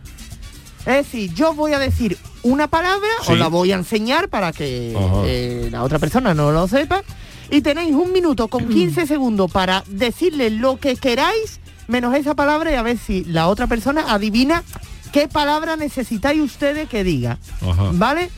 [0.79, 3.33] Es decir, yo voy a decir una palabra, Sí.
[3.33, 4.95] os la voy a enseñar para que
[5.25, 7.03] eh, la otra persona no lo sepa.
[7.51, 12.71] Y tenéis un minuto con 15 segundos para decirle lo que queráis, menos esa palabra,
[12.71, 14.63] y a ver si la otra persona adivina
[15.11, 17.37] qué palabra necesitáis ustedes que diga.
[17.61, 17.89] Ajá.
[17.93, 18.29] ¿Vale?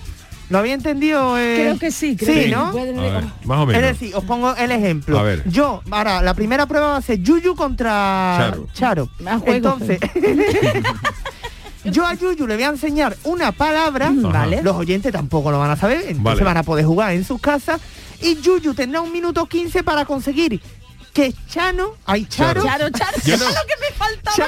[0.49, 1.38] ¿Lo había entendido?
[1.39, 1.55] eh?
[1.55, 2.67] Creo que sí, creo sí, que ¿no?
[2.67, 3.82] A ver, más o menos.
[3.82, 5.17] Es decir, os pongo el ejemplo.
[5.17, 5.41] A ver.
[5.49, 8.67] Yo, ahora, la primera prueba va a ser Yuyu contra Charo.
[8.74, 9.09] Charo.
[9.45, 9.99] Entonces,
[11.86, 14.61] yo a Yuyu le voy a enseñar una palabra, Vale.
[14.61, 16.43] Los oyentes tampoco lo van a saber, entonces Vale.
[16.43, 17.82] van a poder jugar en sus casas.
[18.21, 20.61] Y Yuyu tendrá un minuto 15 para conseguir
[21.13, 24.47] que Chano, ay Charo, Charo, Charo, Yo no- lo que me faltaba.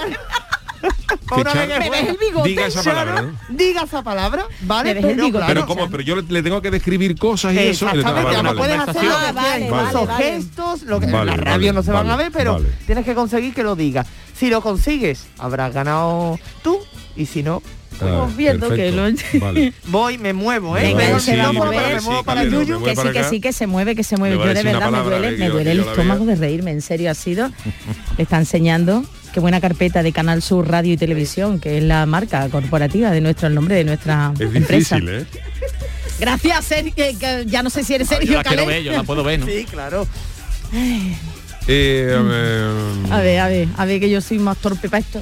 [1.79, 2.49] Me ves el bigote.
[2.49, 3.31] diga esa palabra, ¿no?
[3.49, 4.93] diga esa palabra, ¿vale?
[4.95, 5.45] Me ves el bigote.
[5.47, 5.89] Pero ¿cómo?
[5.89, 7.88] Pero yo le, le tengo que describir cosas y eso.
[7.89, 8.57] Exactamente, vale.
[8.57, 10.23] puedes hacer lo Ah, que vale, quieras, vale, incluso vale.
[10.23, 13.53] gestos, lo que en la radio no se van a ver, pero tienes que conseguir
[13.53, 14.05] que lo diga.
[14.38, 16.79] Si lo consigues, habrás ganado tú
[17.15, 17.61] y si no,
[18.01, 19.03] Ah, viendo que lo-
[19.39, 19.71] Vale.
[19.86, 20.93] voy, me muevo, ¿eh?
[20.93, 21.21] Venga, pero me
[22.01, 22.83] Sí, muevo para Yuyu.
[22.83, 24.36] Que sí, que sí, que se mueve, que se mueve.
[24.36, 27.13] Yo de verdad me duele, eh, me duele el estómago de reírme, en serio ha
[27.13, 27.49] sido.
[28.17, 29.05] Le está enseñando
[29.36, 33.19] qué buena carpeta de Canal Sur Radio y Televisión, que es la marca corporativa de
[33.19, 34.95] nuestro el nombre de nuestra Es empresa.
[34.95, 35.25] difícil, ¿eh?
[36.21, 37.03] Gracias, Sergio,
[37.45, 39.45] ya no sé si eres Yo Sergio la quiero ver, yo la puedo ver, ¿no?
[39.45, 40.07] Sí, claro.
[41.67, 45.21] Eh, um, A ver, a ver, a ver que yo soy más torpe para esto.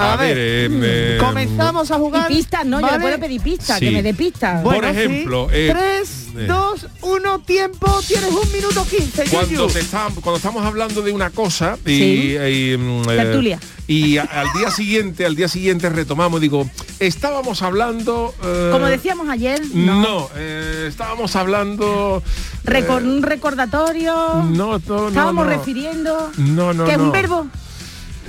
[0.00, 2.28] A, A ver, ver, eh, eh, comenzamos a Y jugar.
[2.28, 3.86] pistas, no, yo le puedo pedir pistas, Sí.
[3.86, 4.62] que me dé pistas.
[4.62, 4.98] Por Bueno, sí.
[5.00, 6.46] ejemplo, eh, 3, eh.
[6.46, 8.00] 2, 1, tiempo.
[8.06, 9.66] Tienes un minuto 15, cuando, Yuyu.
[9.72, 12.36] te está- cuando estamos hablando de una cosa y, Sí.
[12.36, 16.70] y, mm, eh, y a- al día siguiente al día siguiente retomamos digo
[17.00, 20.30] estábamos hablando eh, Como decíamos ayer, no, no.
[20.36, 22.22] eh, estábamos hablando
[22.64, 24.12] Recor- eh, un recordatorio.
[24.44, 25.50] no, no, no, Estábamos no.
[25.50, 26.30] refiriendo.
[26.36, 27.48] no, no, que es un verbo.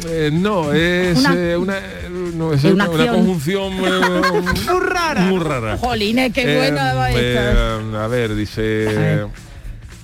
[0.08, 1.80] Eh, no, es Una- eh, una,
[2.36, 4.22] no, es Una una, conjunción eh,
[4.72, 5.22] Muy rara.
[5.22, 5.78] muy rara.
[5.78, 7.80] Jolines, qué Eh, buena va esta.
[7.82, 8.62] eh, a ver, dice.
[8.62, 9.28] ver.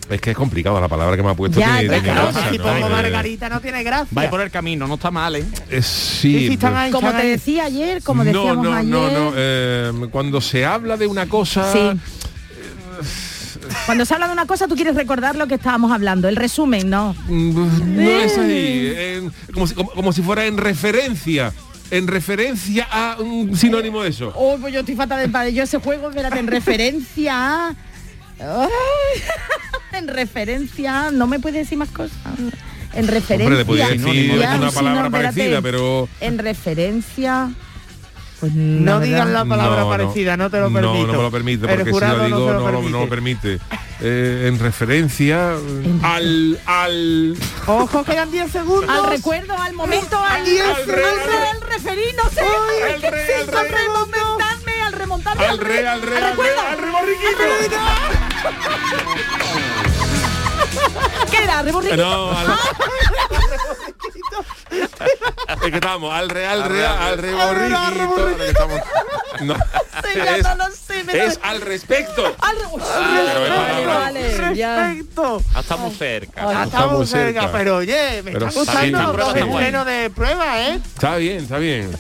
[0.08, 1.60] Es que es complicado la palabra que me ha puesto.
[1.60, 2.64] Ya, tiene- ya, tiene claro, gracia, si ¿no?
[2.64, 4.08] pongo Eh, Margarita no tiene gracia.
[4.16, 5.46] Va por el camino, no está mal, ¿eh?
[5.72, 7.30] eh, Sí, están pero- ahí, Como te ahí.
[7.30, 8.92] decía ayer, como no, decíamos no, ayer.
[8.92, 9.34] no, no.
[9.36, 11.72] eh, cuando se habla de una cosa.
[11.74, 11.80] Sí.
[13.86, 16.28] Cuando se habla de una cosa, tú quieres recordar lo que estábamos hablando.
[16.28, 17.16] El resumen, ¿no?
[17.28, 19.30] mm, No es ahí.
[19.54, 21.54] como, si, como- como si fuera en referencia.
[21.92, 24.34] En referencia a un sinónimo de eso.
[24.36, 25.54] Oh, pues yo estoy fatal de padre.
[25.54, 27.76] Yo ese juego, espérate, en referencia a...
[29.94, 32.18] En referencia a- No me puedes decir más cosas.
[32.94, 33.46] En referencia...
[33.46, 36.10] Hombre, le podía decir una palabra parecida, pero.
[36.20, 37.52] En referencia...
[38.46, 39.02] Pues No ¿verdad?
[39.02, 39.90] digas la palabra No, no.
[39.90, 41.08] parecida, no te lo No, permito.
[41.08, 43.60] no me lo permite, porque si lo digo no, se lo no, no permite.
[44.02, 45.54] Eh, en referencia
[46.04, 48.90] al al Ojo, quedan 10 segundos.
[48.90, 51.08] Al recuerdo, al momento, al, Diez al, segundos.
[51.24, 52.42] al, al referir, no sé.
[52.42, 55.46] Ay, al re- al re- al remontarme, al remontarme.
[55.46, 57.44] al re al re al re al reborriquito.
[61.32, 61.62] ¿Qué era?
[61.62, 62.04] ¿Reborriquito?
[62.04, 62.48] No, al-
[64.82, 68.80] Es que estamos al real, real, al re borriquito, que estamos-
[69.42, 69.54] No,
[70.36, 72.26] es, no lo sé, me es al respecto.
[72.40, 74.76] Al- pero Vale, ya.
[74.76, 75.42] Perfecto.
[75.54, 76.52] Ah, Estamos cerca.
[76.54, 77.58] Ya estamos cerca, cerca.
[77.58, 80.76] pero oye, me Pero está gustando los estrenos de prueba, ¿eh?
[80.96, 81.92] Está bien, está bien.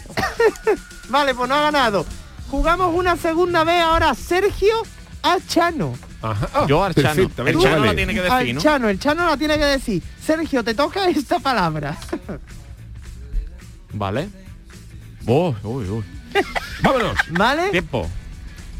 [1.09, 2.05] Vale, pues no ha ganado.
[2.49, 4.75] Jugamos una segunda vez ahora Sergio
[5.23, 5.93] a Chano.
[6.21, 6.49] Ajá.
[6.53, 7.21] Ah, Yo al Chano.
[7.37, 7.85] El Chano vale.
[7.87, 8.61] la tiene que Al decir, ¿no?
[8.61, 10.01] Chano, el Chano la tiene que decir.
[10.25, 11.97] Sergio, te toca esta palabra.
[13.95, 14.29] Vale.
[15.25, 16.03] Oh, uy, uy.
[16.83, 17.17] Vámonos.
[17.29, 17.69] ¿Vale?
[17.71, 18.07] Tiempo.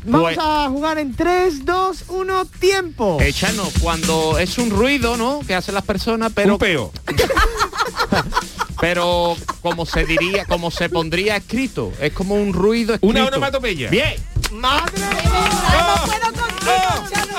[0.03, 3.17] Vamos Pues- a jugar en 3, 2, 1, tiempo.
[3.21, 5.39] Eh, Chano, cuando es un ruido, ¿no?
[5.47, 6.91] Que hacen las personas, pero Un peo.
[8.79, 13.09] pero como se diría, como se pondría escrito, es como un ruido escrito.
[13.11, 13.89] Una onomatopeya.
[13.89, 14.13] Bien.
[14.51, 16.05] ¡Madre ¡Ah!
[16.05, 17.33] No puedo contigo, Chano.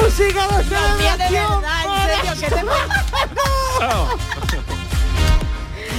[0.00, 0.64] música de
[1.02, 1.62] Mía, de celebración!
[1.62, 1.82] verdad,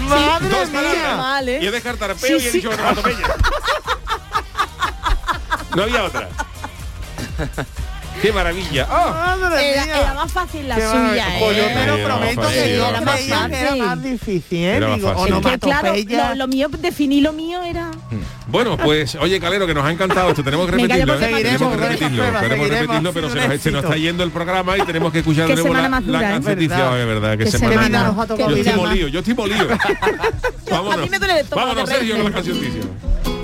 [0.07, 0.79] ¡Madre Dos mía!
[0.81, 1.17] palabras.
[1.17, 1.59] mal, ¿eh?
[1.61, 2.57] Y he descartado Sí, peo y he sí.
[2.57, 3.17] dicho onomatopeya.
[5.75, 6.27] No había otra.
[8.21, 8.85] Qué maravilla.
[8.87, 10.01] ¡Madre Era, mía!
[10.01, 11.25] era más fácil la Qué suya, maravilla.
[11.39, 11.67] Pues yo ¿eh?
[11.73, 13.51] te lo Era más prometo fácil, que yo era más creía fácil.
[13.51, 14.75] que era más difícil, ¿eh?
[14.75, 15.33] Era más Digo, fácil.
[15.35, 17.91] Es que claro, lo, lo mío, definí lo mío era...
[18.47, 20.43] Bueno, pues, oye, Calero, que nos ha encantado esto.
[20.43, 21.17] Tenemos que repetirlo, ¿eh?
[21.43, 23.79] Tenemos que repetirlo, pruebas, queremos seguiremos, repetirlo, pero se nos, se nos éxito.
[23.79, 26.41] está yendo el programa y tenemos que escuchar de nuevo la, la dura, ¿eh?
[26.41, 26.57] canción.
[27.07, 27.37] Verdad.
[27.37, 27.83] Que Qué semana.
[27.83, 28.03] semana.
[28.03, 29.67] nos ha Yo estoy molido, yo estoy molido.
[30.71, 30.97] Vámonos.
[30.99, 33.36] A mí me duele el estómago Vámonos, de Sergio, con la repente.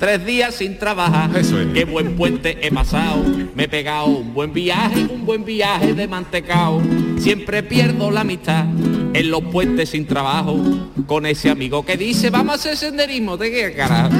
[0.00, 1.30] Tres días sin trabajar.
[1.36, 1.68] Eso es.
[1.74, 3.22] Qué buen puente he pasado.
[3.54, 6.80] Me he pegado un buen viaje, un buen viaje de mantecao.
[7.18, 8.64] Siempre pierdo la amistad
[9.12, 10.58] en los puentes sin trabajo.
[11.06, 13.36] Con ese amigo que dice, vamos a hacer senderismo.
[13.36, 14.16] ¿De qué carajo?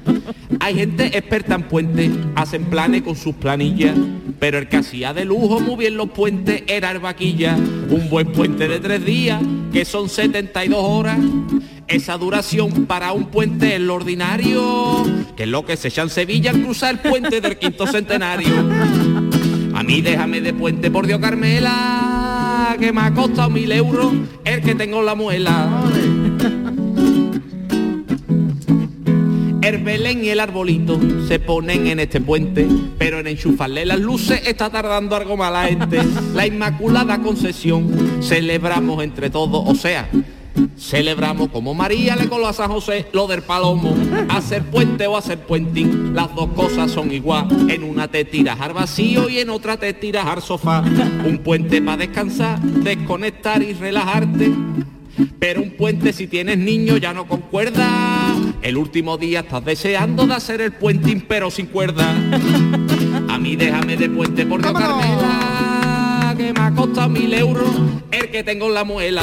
[0.60, 3.94] Hay gente experta en puentes, hacen planes con sus planillas.
[4.38, 7.54] Pero el que hacía de lujo muy bien los puentes era el vaquilla.
[7.54, 9.42] Un buen puente de tres días,
[9.74, 11.18] que son 72 horas.
[11.92, 15.04] Esa duración para un puente es lo ordinario,
[15.36, 18.48] que es lo que se echa en Sevilla al cruzar el puente del quinto centenario.
[19.74, 24.10] A mí déjame de puente, por Dios Carmela, que me ha costado mil euros
[24.42, 25.82] el que tengo en la muela.
[29.60, 32.66] El Belén y el arbolito se ponen en este puente,
[32.96, 36.00] pero en enchufarle las luces está tardando algo más la gente.
[36.32, 40.08] La Inmaculada Concesión celebramos entre todos, o sea,
[40.78, 43.94] celebramos como María le coló a San José lo del palomo.
[44.28, 47.46] Hacer puente o hacer puenting, las dos cosas son igual.
[47.70, 50.82] En una te tiras al vacío y en otra te tiras al sofá.
[51.24, 54.52] Un puente para descansar, desconectar y relajarte.
[55.38, 57.88] Pero un puente si tienes niño ya no concuerda.
[58.62, 62.14] El último día estás deseando de hacer el puenting pero sin cuerda.
[63.28, 64.88] A mí déjame de puente por ¡Vámonos!
[64.88, 67.70] Carmela, que me ha costado mil euros
[68.10, 69.22] el que tengo en la muela.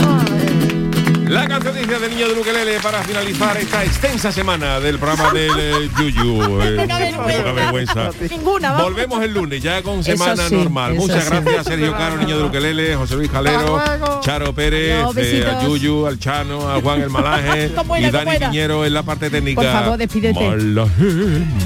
[1.30, 5.90] La cancioncilla del niño de Luquelele para finalizar esta extensa semana del programa del eh,
[5.96, 6.60] Yuyu.
[6.64, 7.38] eh, Poca vergüenza.
[7.38, 8.10] poca vergüenza.
[8.32, 8.86] Ninguna, vamos.
[8.86, 10.96] Volvemos el lunes ya con semana sí, normal.
[10.96, 11.30] Muchas sí.
[11.30, 13.80] gracias Sergio Caro, niño de Luquelele, José Luis Calero.
[14.22, 15.64] Charo Pérez, eh, a.
[15.64, 18.40] Yuyu, al Chano, a Juan el Malaje y Dani.
[18.40, 19.62] Piñero en la parte técnica.
[19.62, 20.40] Por favor, despídete.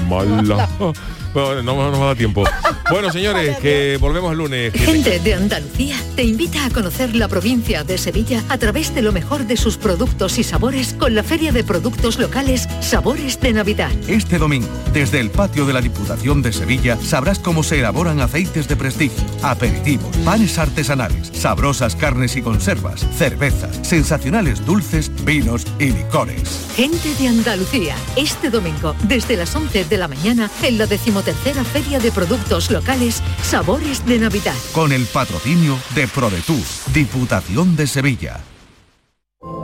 [0.06, 0.92] Malaje.
[1.34, 2.44] Bueno, no, no nos va a dar tiempo.
[2.90, 4.72] Bueno, señores, que volvemos el lunes.
[4.72, 9.10] Gente de Andalucía te invita a conocer la provincia de Sevilla a través de lo
[9.10, 13.90] mejor de sus productos y sabores con la Feria de Productos Locales Sabores de Navidad.
[14.06, 18.68] Este domingo, desde el patio de la Diputación de Sevilla, sabrás cómo se elaboran aceites
[18.68, 26.73] de prestigio, aperitivos, panes artesanales, sabrosas carnes y conservas, cervezas, sensacionales dulces, vinos y licores.
[26.76, 32.00] Gente de Andalucía, este domingo, desde las 11 de la mañana, en la decimotercera Feria
[32.00, 34.56] de Productos Locales Sabores de Navidad.
[34.72, 38.40] Con el patrocinio de ProDetour, Diputación de Sevilla.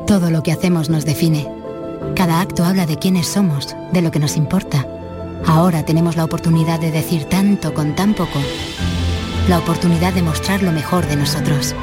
[0.07, 1.49] Todo lo que hacemos nos define.
[2.15, 4.87] Cada acto habla de quiénes somos, de lo que nos importa.
[5.47, 8.41] Ahora tenemos la oportunidad de decir tanto con tan poco.
[9.49, 11.75] La oportunidad de mostrar lo mejor de nosotros.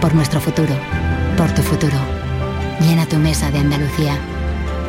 [0.00, 0.74] Por nuestro futuro.
[1.36, 1.98] Por tu futuro.
[2.80, 4.18] Llena tu mesa de Andalucía.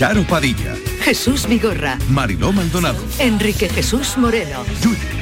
[0.00, 4.64] Charo Padilla, Jesús Vigorra, Mariló Maldonado, Enrique Jesús Moreno,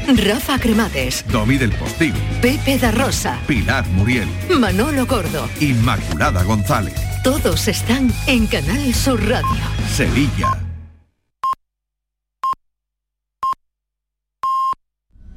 [0.07, 5.51] Rafa Cremades, Domi del Postigo, Pepe da Rosa, Pilar Muriel, Manolo Gordo.
[5.59, 9.51] Inmaculada González, Todos están en Canal Sur Radio.
[9.93, 10.68] Sevilla.